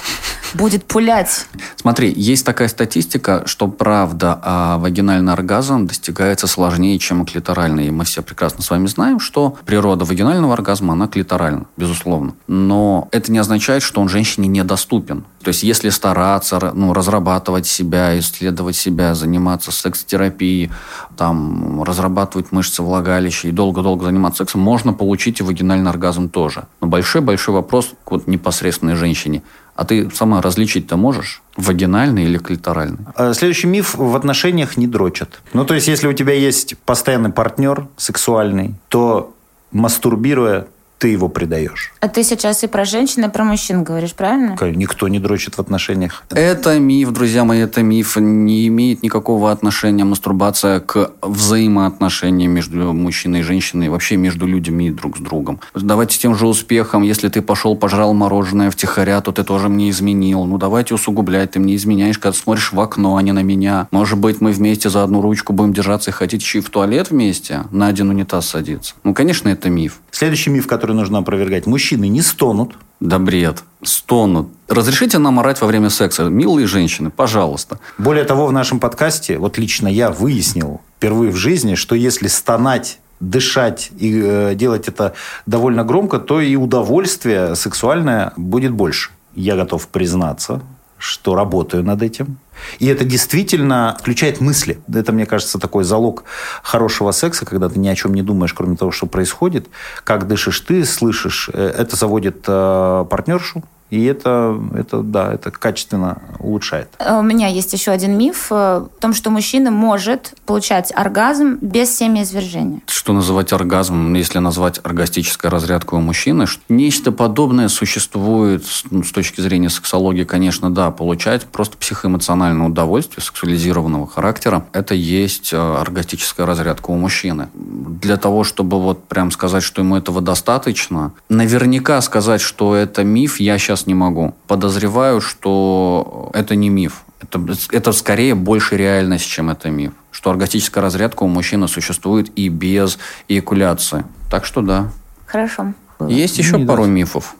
будет 0.53 0.85
пулять. 0.85 1.47
Смотри, 1.75 2.13
есть 2.15 2.45
такая 2.45 2.67
статистика, 2.67 3.43
что 3.45 3.67
правда 3.67 4.39
а 4.41 4.77
вагинальный 4.77 5.33
оргазм 5.33 5.87
достигается 5.87 6.47
сложнее, 6.47 6.97
чем 6.99 7.25
клиторальный. 7.25 7.87
И 7.87 7.91
мы 7.91 8.05
все 8.05 8.21
прекрасно 8.21 8.63
с 8.63 8.69
вами 8.69 8.87
знаем, 8.87 9.19
что 9.19 9.57
природа 9.65 10.05
вагинального 10.05 10.53
оргазма, 10.53 10.93
она 10.93 11.07
клиторальна, 11.07 11.65
безусловно. 11.77 12.33
Но 12.47 13.07
это 13.11 13.31
не 13.31 13.37
означает, 13.37 13.83
что 13.83 14.01
он 14.01 14.09
женщине 14.09 14.47
недоступен. 14.47 15.23
То 15.43 15.49
есть, 15.49 15.63
если 15.63 15.89
стараться, 15.89 16.71
ну, 16.73 16.93
разрабатывать 16.93 17.65
себя, 17.65 18.17
исследовать 18.19 18.75
себя, 18.75 19.15
заниматься 19.15 19.71
секс-терапией, 19.71 20.69
там, 21.15 21.81
разрабатывать 21.83 22.51
мышцы 22.51 22.83
влагалища 22.83 23.47
и 23.47 23.51
долго-долго 23.51 24.05
заниматься 24.05 24.43
сексом, 24.43 24.61
можно 24.61 24.93
получить 24.93 25.39
и 25.39 25.43
вагинальный 25.43 25.89
оргазм 25.89 26.29
тоже. 26.29 26.65
Но 26.81 26.87
большой-большой 26.87 27.55
вопрос 27.55 27.91
к 28.03 28.11
вот 28.11 28.27
непосредственной 28.27 28.95
женщине. 28.95 29.43
А 29.79 29.85
ты 29.85 30.09
сама 30.13 30.41
различить-то 30.41 30.97
можешь? 30.97 31.41
Вагинальный 31.55 32.25
или 32.25 32.37
клиторальный? 32.37 32.97
А, 33.15 33.33
следующий 33.33 33.67
миф 33.67 33.95
в 33.95 34.13
отношениях 34.13 34.75
не 34.75 34.87
дрочат. 34.87 35.39
Ну, 35.53 35.63
то 35.63 35.73
есть, 35.73 35.87
если 35.87 36.09
у 36.09 36.11
тебя 36.11 36.33
есть 36.33 36.77
постоянный 36.79 37.29
партнер 37.29 37.87
сексуальный, 37.95 38.75
то 38.89 39.33
мастурбируя, 39.71 40.67
ты 40.99 41.07
его 41.07 41.29
предаешь. 41.29 41.93
А 42.01 42.09
ты 42.09 42.23
сейчас 42.23 42.63
и 42.63 42.67
про 42.67 42.83
женщин, 42.85 43.23
и 43.25 43.29
про 43.29 43.45
мужчин 43.45 43.83
говоришь, 43.83 44.13
правильно? 44.13 44.57
Никто 44.75 45.07
не 45.07 45.19
дрочит 45.19 45.55
в 45.55 45.59
отношениях. 45.59 46.23
Это 46.29 46.77
миф, 46.77 47.11
друзья 47.11 47.45
мои, 47.45 47.61
это 47.61 47.81
миф. 47.81 48.17
Не 48.17 48.67
имеет 48.67 49.01
никакого 49.01 49.51
отношения 49.51 50.03
мастурбация 50.03 50.81
к 50.81 51.11
взаимоотношениям 51.21 52.51
между 52.51 52.93
мужчиной 52.93 53.39
и 53.39 53.43
женщиной, 53.43 53.87
вообще 53.87 54.17
между 54.17 54.45
людьми 54.45 54.91
друг 54.91 55.17
с 55.17 55.21
другом. 55.21 55.61
Давайте 55.73 56.19
тем 56.19 56.35
же 56.35 56.45
успехом, 56.47 57.03
если 57.03 57.29
ты 57.29 57.41
пошел, 57.41 57.77
пожрал 57.77 58.13
мороженое 58.13 58.69
втихаря, 58.69 59.21
то 59.21 59.31
ты 59.31 59.43
тоже 59.43 59.69
мне 59.69 59.89
изменил. 59.89 60.43
Ну, 60.43 60.57
давайте 60.57 60.93
усугублять, 60.93 61.51
ты 61.51 61.59
мне 61.59 61.75
изменяешь, 61.77 62.19
когда 62.19 62.37
смотришь 62.37 62.73
в 62.73 62.79
окно, 62.79 63.15
а 63.15 63.21
не 63.21 63.31
на 63.31 63.41
меня. 63.41 63.87
Может 63.91 64.19
быть, 64.19 64.41
мы 64.41 64.51
вместе 64.51 64.89
за 64.89 65.03
одну 65.03 65.21
ручку 65.21 65.53
будем 65.53 65.73
держаться 65.73 66.11
и 66.11 66.13
хотите 66.13 66.43
еще 66.43 66.57
и 66.57 66.61
в 66.61 66.69
туалет 66.69 67.11
вместе, 67.11 67.63
на 67.71 67.87
один 67.87 68.09
унитаз 68.09 68.49
садиться. 68.49 68.95
Ну, 69.05 69.13
конечно, 69.13 69.47
это 69.47 69.69
миф. 69.69 70.01
Следующий 70.11 70.49
миф, 70.49 70.67
который 70.67 70.88
нужно 70.93 71.19
опровергать. 71.19 71.65
Мужчины 71.65 72.07
не 72.07 72.21
стонут. 72.21 72.75
Да 72.99 73.19
бред. 73.19 73.63
Стонут. 73.83 74.49
Разрешите 74.67 75.19
нам 75.19 75.39
орать 75.39 75.61
во 75.61 75.67
время 75.67 75.89
секса. 75.89 76.23
Милые 76.25 76.67
женщины, 76.67 77.09
пожалуйста. 77.09 77.79
Более 77.97 78.25
того, 78.25 78.47
в 78.47 78.51
нашем 78.51 78.79
подкасте, 78.79 79.37
вот 79.37 79.57
лично 79.57 79.87
я 79.87 80.11
выяснил 80.11 80.81
впервые 80.97 81.31
в 81.31 81.35
жизни, 81.35 81.75
что 81.75 81.95
если 81.95 82.27
стонать 82.27 82.99
дышать 83.19 83.91
и 83.99 84.21
э, 84.23 84.55
делать 84.55 84.87
это 84.87 85.13
довольно 85.45 85.83
громко, 85.83 86.19
то 86.19 86.39
и 86.39 86.55
удовольствие 86.55 87.55
сексуальное 87.55 88.31
будет 88.37 88.71
больше. 88.71 89.11
Я 89.35 89.55
готов 89.55 89.87
признаться, 89.89 90.61
что 90.97 91.35
работаю 91.35 91.83
над 91.83 92.01
этим. 92.01 92.37
И 92.79 92.87
это 92.87 93.03
действительно 93.03 93.97
включает 93.99 94.41
мысли. 94.41 94.79
Это, 94.93 95.11
мне 95.11 95.25
кажется, 95.25 95.59
такой 95.59 95.83
залог 95.83 96.23
хорошего 96.63 97.11
секса, 97.11 97.45
когда 97.45 97.69
ты 97.69 97.79
ни 97.79 97.87
о 97.87 97.95
чем 97.95 98.13
не 98.13 98.21
думаешь, 98.21 98.53
кроме 98.53 98.75
того, 98.75 98.91
что 98.91 99.05
происходит. 99.05 99.67
Как 100.03 100.27
дышишь 100.27 100.59
ты, 100.61 100.85
слышишь. 100.85 101.49
Э, 101.53 101.73
это 101.77 101.95
заводит 101.95 102.43
э, 102.47 103.05
партнершу, 103.09 103.63
и 103.89 104.03
это, 104.05 104.59
это, 104.75 105.01
да, 105.01 105.33
это 105.33 105.51
качественно 105.51 106.21
улучшает. 106.39 106.89
У 106.99 107.21
меня 107.21 107.47
есть 107.47 107.73
еще 107.73 107.91
один 107.91 108.17
миф 108.17 108.47
э, 108.51 108.55
о 108.55 108.89
том, 108.99 109.13
что 109.13 109.29
мужчина 109.29 109.71
может 109.71 110.33
получать 110.45 110.91
оргазм 110.95 111.57
без 111.61 111.95
семяизвержения. 111.95 112.81
Что 112.87 113.13
называть 113.13 113.51
оргазмом, 113.51 114.13
если 114.13 114.39
назвать 114.39 114.79
оргастической 114.83 115.49
разрядкой 115.49 115.99
у 115.99 116.01
мужчины? 116.01 116.45
Нечто 116.69 117.11
подобное 117.11 117.67
существует 117.67 118.63
ну, 118.91 119.03
с 119.03 119.11
точки 119.11 119.41
зрения 119.41 119.69
сексологии, 119.69 120.23
конечно, 120.23 120.71
да, 120.71 120.91
получать 120.91 121.45
просто 121.45 121.77
психоэмоциональное 121.77 122.67
удовольствие 122.67 123.23
сексуализированного 123.23 124.07
характера. 124.07 124.67
Это 124.73 124.93
есть 124.93 125.51
э, 125.51 125.57
оргастическая 125.57 126.45
разрядка 126.45 126.91
у 126.91 126.95
мужчины. 126.95 127.49
Для 127.53 128.17
того, 128.17 128.43
чтобы 128.43 128.79
вот 128.79 129.05
прям 129.05 129.31
сказать, 129.31 129.63
что 129.63 129.81
ему 129.81 129.97
этого 129.97 130.21
достаточно, 130.21 131.13
наверняка 131.29 131.99
сказать, 132.01 132.41
что 132.41 132.75
это 132.75 133.03
миф, 133.03 133.39
я 133.39 133.57
сейчас 133.57 133.78
сейчас 133.79 133.87
не 133.87 133.93
могу. 133.93 134.33
Подозреваю, 134.47 135.21
что 135.21 136.29
это 136.33 136.55
не 136.55 136.69
миф. 136.69 137.03
Это, 137.21 137.41
это 137.71 137.91
скорее 137.91 138.35
больше 138.35 138.77
реальность, 138.77 139.25
чем 139.25 139.49
это 139.49 139.69
миф. 139.69 139.91
Что 140.11 140.29
оргастическая 140.29 140.83
разрядка 140.83 141.23
у 141.23 141.27
мужчины 141.27 141.67
существует 141.67 142.31
и 142.35 142.49
без 142.49 142.97
эякуляции. 143.29 144.03
Так 144.29 144.45
что 144.45 144.61
да. 144.61 144.91
Хорошо. 145.25 145.73
Есть 146.07 146.37
еще 146.37 146.57
не 146.57 146.65
пару 146.65 146.83
дать. 146.83 146.91
мифов. 146.91 147.35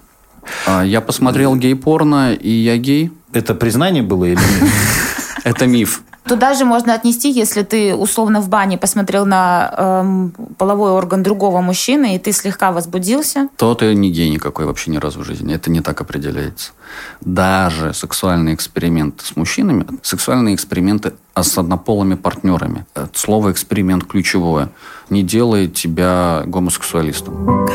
А, 0.66 0.84
я 0.84 1.02
посмотрел 1.02 1.56
гей-порно, 1.56 2.34
и 2.34 2.50
я 2.50 2.78
гей. 2.78 3.12
Это 3.34 3.56
признание 3.56 4.04
было 4.04 4.26
или 4.26 4.36
нет? 4.36 4.72
Это 5.44 5.68
миф. 5.68 6.04
Туда 6.30 6.54
же 6.54 6.64
можно 6.64 6.94
отнести, 6.94 7.32
если 7.32 7.64
ты 7.64 7.96
условно 7.96 8.40
в 8.40 8.50
бане 8.50 8.78
посмотрел 8.78 9.26
на 9.26 9.74
эм, 9.76 10.32
половой 10.58 10.92
орган 10.92 11.24
другого 11.24 11.62
мужчины, 11.62 12.16
и 12.16 12.20
ты 12.20 12.32
слегка 12.34 12.72
возбудился. 12.72 13.48
То 13.58 13.74
ты 13.74 13.96
не 13.96 14.12
гей 14.12 14.30
никакой 14.30 14.66
вообще 14.66 14.92
ни 14.92 14.98
разу 14.98 15.22
в 15.22 15.24
жизни. 15.24 15.56
Это 15.56 15.72
не 15.72 15.82
так 15.82 16.02
определяется. 16.02 16.74
Даже 17.22 17.94
сексуальные 17.94 18.54
эксперименты 18.54 19.26
с 19.26 19.36
мужчинами, 19.36 19.88
сексуальные 20.04 20.54
эксперименты 20.54 21.14
с 21.36 21.58
однополыми 21.58 22.16
партнерами. 22.16 22.86
Слово 23.14 23.52
«эксперимент» 23.52 24.06
ключевое. 24.06 24.70
Не 25.10 25.24
делает 25.24 25.74
тебя 25.74 26.44
гомосексуалистом. 26.46 27.68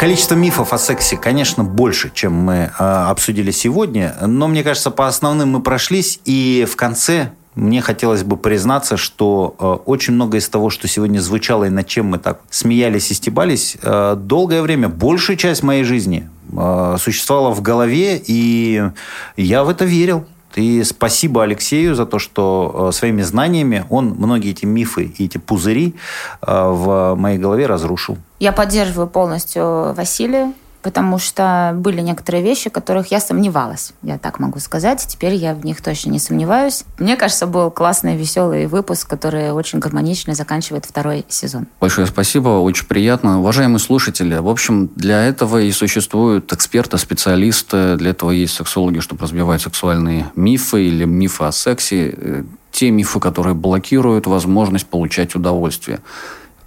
Количество 0.00 0.34
мифов 0.34 0.72
о 0.72 0.78
сексе, 0.78 1.18
конечно, 1.18 1.62
больше, 1.62 2.10
чем 2.14 2.32
мы 2.32 2.54
э, 2.54 2.70
обсудили 2.78 3.50
сегодня, 3.50 4.16
но 4.26 4.48
мне 4.48 4.64
кажется, 4.64 4.90
по 4.90 5.06
основным 5.06 5.50
мы 5.50 5.60
прошлись, 5.60 6.20
и 6.24 6.66
в 6.66 6.74
конце 6.74 7.32
мне 7.54 7.82
хотелось 7.82 8.22
бы 8.22 8.38
признаться, 8.38 8.96
что 8.96 9.54
э, 9.58 9.66
очень 9.84 10.14
много 10.14 10.38
из 10.38 10.48
того, 10.48 10.70
что 10.70 10.88
сегодня 10.88 11.18
звучало 11.18 11.64
и 11.64 11.68
над 11.68 11.86
чем 11.86 12.06
мы 12.06 12.18
так 12.18 12.40
смеялись 12.48 13.10
и 13.10 13.14
стебались, 13.14 13.76
э, 13.82 14.16
долгое 14.16 14.62
время, 14.62 14.88
большую 14.88 15.36
часть 15.36 15.62
моей 15.62 15.84
жизни 15.84 16.30
э, 16.50 16.96
существовала 16.98 17.50
в 17.52 17.60
голове, 17.60 18.22
и 18.26 18.82
я 19.36 19.64
в 19.64 19.68
это 19.68 19.84
верил. 19.84 20.24
И 20.54 20.82
спасибо 20.82 21.42
Алексею 21.42 21.94
за 21.94 22.06
то, 22.06 22.18
что 22.18 22.90
своими 22.92 23.20
знаниями 23.20 23.84
он 23.90 24.14
многие 24.18 24.52
эти 24.52 24.64
мифы 24.64 25.12
и 25.18 25.26
эти 25.26 25.36
пузыри 25.36 25.94
в 26.40 27.14
моей 27.16 27.38
голове 27.38 27.66
разрушил. 27.66 28.16
Я 28.40 28.52
поддерживаю 28.52 29.06
полностью 29.06 29.94
Василия 29.94 30.52
потому 30.82 31.18
что 31.18 31.72
были 31.76 32.00
некоторые 32.00 32.42
вещи, 32.42 32.70
в 32.70 32.72
которых 32.72 33.10
я 33.10 33.20
сомневалась, 33.20 33.92
я 34.02 34.18
так 34.18 34.38
могу 34.38 34.58
сказать. 34.60 35.04
Теперь 35.06 35.34
я 35.34 35.54
в 35.54 35.64
них 35.64 35.82
точно 35.82 36.10
не 36.10 36.18
сомневаюсь. 36.18 36.84
Мне 36.98 37.16
кажется, 37.16 37.46
был 37.46 37.70
классный, 37.70 38.16
веселый 38.16 38.66
выпуск, 38.66 39.08
который 39.08 39.52
очень 39.52 39.78
гармонично 39.78 40.34
заканчивает 40.34 40.86
второй 40.86 41.24
сезон. 41.28 41.66
Большое 41.80 42.06
спасибо, 42.06 42.48
очень 42.48 42.86
приятно. 42.86 43.40
Уважаемые 43.40 43.78
слушатели, 43.78 44.36
в 44.36 44.48
общем, 44.48 44.88
для 44.96 45.24
этого 45.24 45.60
и 45.60 45.70
существуют 45.72 46.52
эксперты, 46.52 46.98
специалисты, 46.98 47.96
для 47.96 48.10
этого 48.10 48.30
есть 48.30 48.54
сексологи, 48.54 49.00
чтобы 49.00 49.22
разбивать 49.22 49.62
сексуальные 49.62 50.30
мифы 50.34 50.86
или 50.86 51.04
мифы 51.04 51.44
о 51.44 51.52
сексе, 51.52 52.14
э, 52.16 52.44
те 52.72 52.90
мифы, 52.90 53.20
которые 53.20 53.54
блокируют 53.54 54.26
возможность 54.26 54.86
получать 54.86 55.34
удовольствие. 55.34 56.00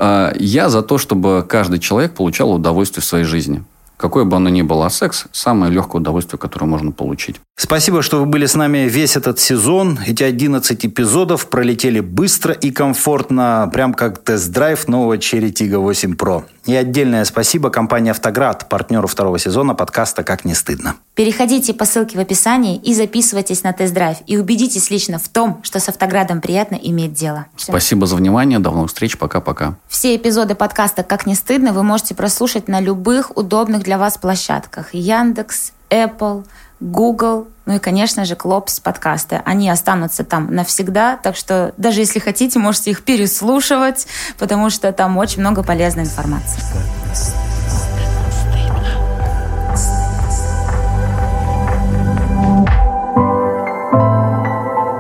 А 0.06 0.34
я 0.38 0.68
за 0.68 0.82
то, 0.82 0.98
чтобы 0.98 1.46
каждый 1.48 1.80
человек 1.80 2.14
получал 2.14 2.52
удовольствие 2.52 3.02
в 3.02 3.06
своей 3.06 3.24
жизни. 3.24 3.64
Какое 3.96 4.26
бы 4.26 4.36
оно 4.36 4.50
ни 4.50 4.62
было, 4.62 4.88
а 4.88 4.90
секс– 4.90 5.28
самое 5.32 5.72
легкое 5.72 6.02
удовольствие, 6.02 6.38
которое 6.38 6.66
можно 6.66 6.92
получить. 6.92 7.40
Спасибо, 7.56 8.02
что 8.02 8.20
вы 8.20 8.26
были 8.26 8.46
с 8.46 8.56
нами 8.56 8.90
весь 8.90 9.16
этот 9.16 9.40
сезон. 9.40 9.98
Эти 10.06 10.24
11 10.24 10.86
эпизодов 10.86 11.48
пролетели 11.48 12.02
быстро 12.02 12.54
и 12.54 12.72
комфортно, 12.72 13.70
прям 13.72 13.94
как 13.94 14.22
тест-драйв 14.22 14.90
нового 14.90 15.16
Cherry 15.16 15.54
Tiggo 15.54 15.78
8 15.78 16.16
Pro. 16.16 16.44
И 16.66 16.74
отдельное 16.76 17.26
спасибо 17.26 17.70
компании 17.70 18.12
«Автоград», 18.12 18.70
партнеру 18.70 19.08
второго 19.08 19.38
сезона 19.38 19.76
подкаста 19.76 20.24
«Как 20.24 20.46
не 20.46 20.54
стыдно». 20.54 20.96
Переходите 21.14 21.74
по 21.74 21.86
ссылке 21.86 22.18
в 22.18 22.22
описании 22.22 22.78
и 22.78 22.94
записывайтесь 22.94 23.64
на 23.64 23.74
тест-драйв. 23.74 24.18
И 24.28 24.38
убедитесь 24.38 24.90
лично 24.90 25.20
в 25.20 25.28
том, 25.28 25.60
что 25.64 25.80
с 25.80 25.90
«Автоградом» 25.90 26.40
приятно 26.40 26.76
иметь 26.76 27.14
дело. 27.14 27.48
Все. 27.58 27.72
Спасибо 27.72 28.08
за 28.08 28.16
внимание. 28.16 28.60
До 28.60 28.72
новых 28.72 28.88
встреч. 28.88 29.18
Пока-пока. 29.18 29.76
Все 29.90 30.16
эпизоды 30.16 30.56
подкаста 30.56 31.04
«Как 31.04 31.26
не 31.26 31.36
стыдно» 31.36 31.74
вы 31.74 31.84
можете 31.84 32.16
прослушать 32.16 32.70
на 32.70 32.80
любых 32.80 33.36
удобных 33.36 33.84
для 33.84 33.98
вас 33.98 34.18
площадках. 34.18 34.94
Яндекс, 34.94 35.74
Apple, 35.90 36.46
Google, 36.84 37.48
ну 37.66 37.76
и, 37.76 37.80
конечно 37.80 38.26
же, 38.26 38.36
Клопс 38.36 38.82
подкасты. 38.82 39.42
Они 39.46 39.70
останутся 39.70 40.26
там 40.26 40.54
навсегда, 40.54 41.18
так 41.18 41.38
что 41.38 41.74
даже 41.78 42.02
если 42.02 42.20
хотите, 42.20 42.60
можете 42.60 42.92
их 42.92 43.04
переслушивать, 43.04 44.06
потому 44.38 44.70
что 44.70 44.92
там 44.92 45.18
очень 45.18 45.40
много 45.40 45.64
полезной 45.64 46.04
информации. 46.04 46.62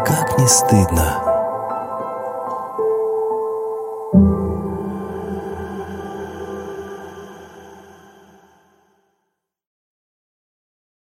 Как 0.05 0.39
не 0.39 0.47
стыдно. 0.47 1.22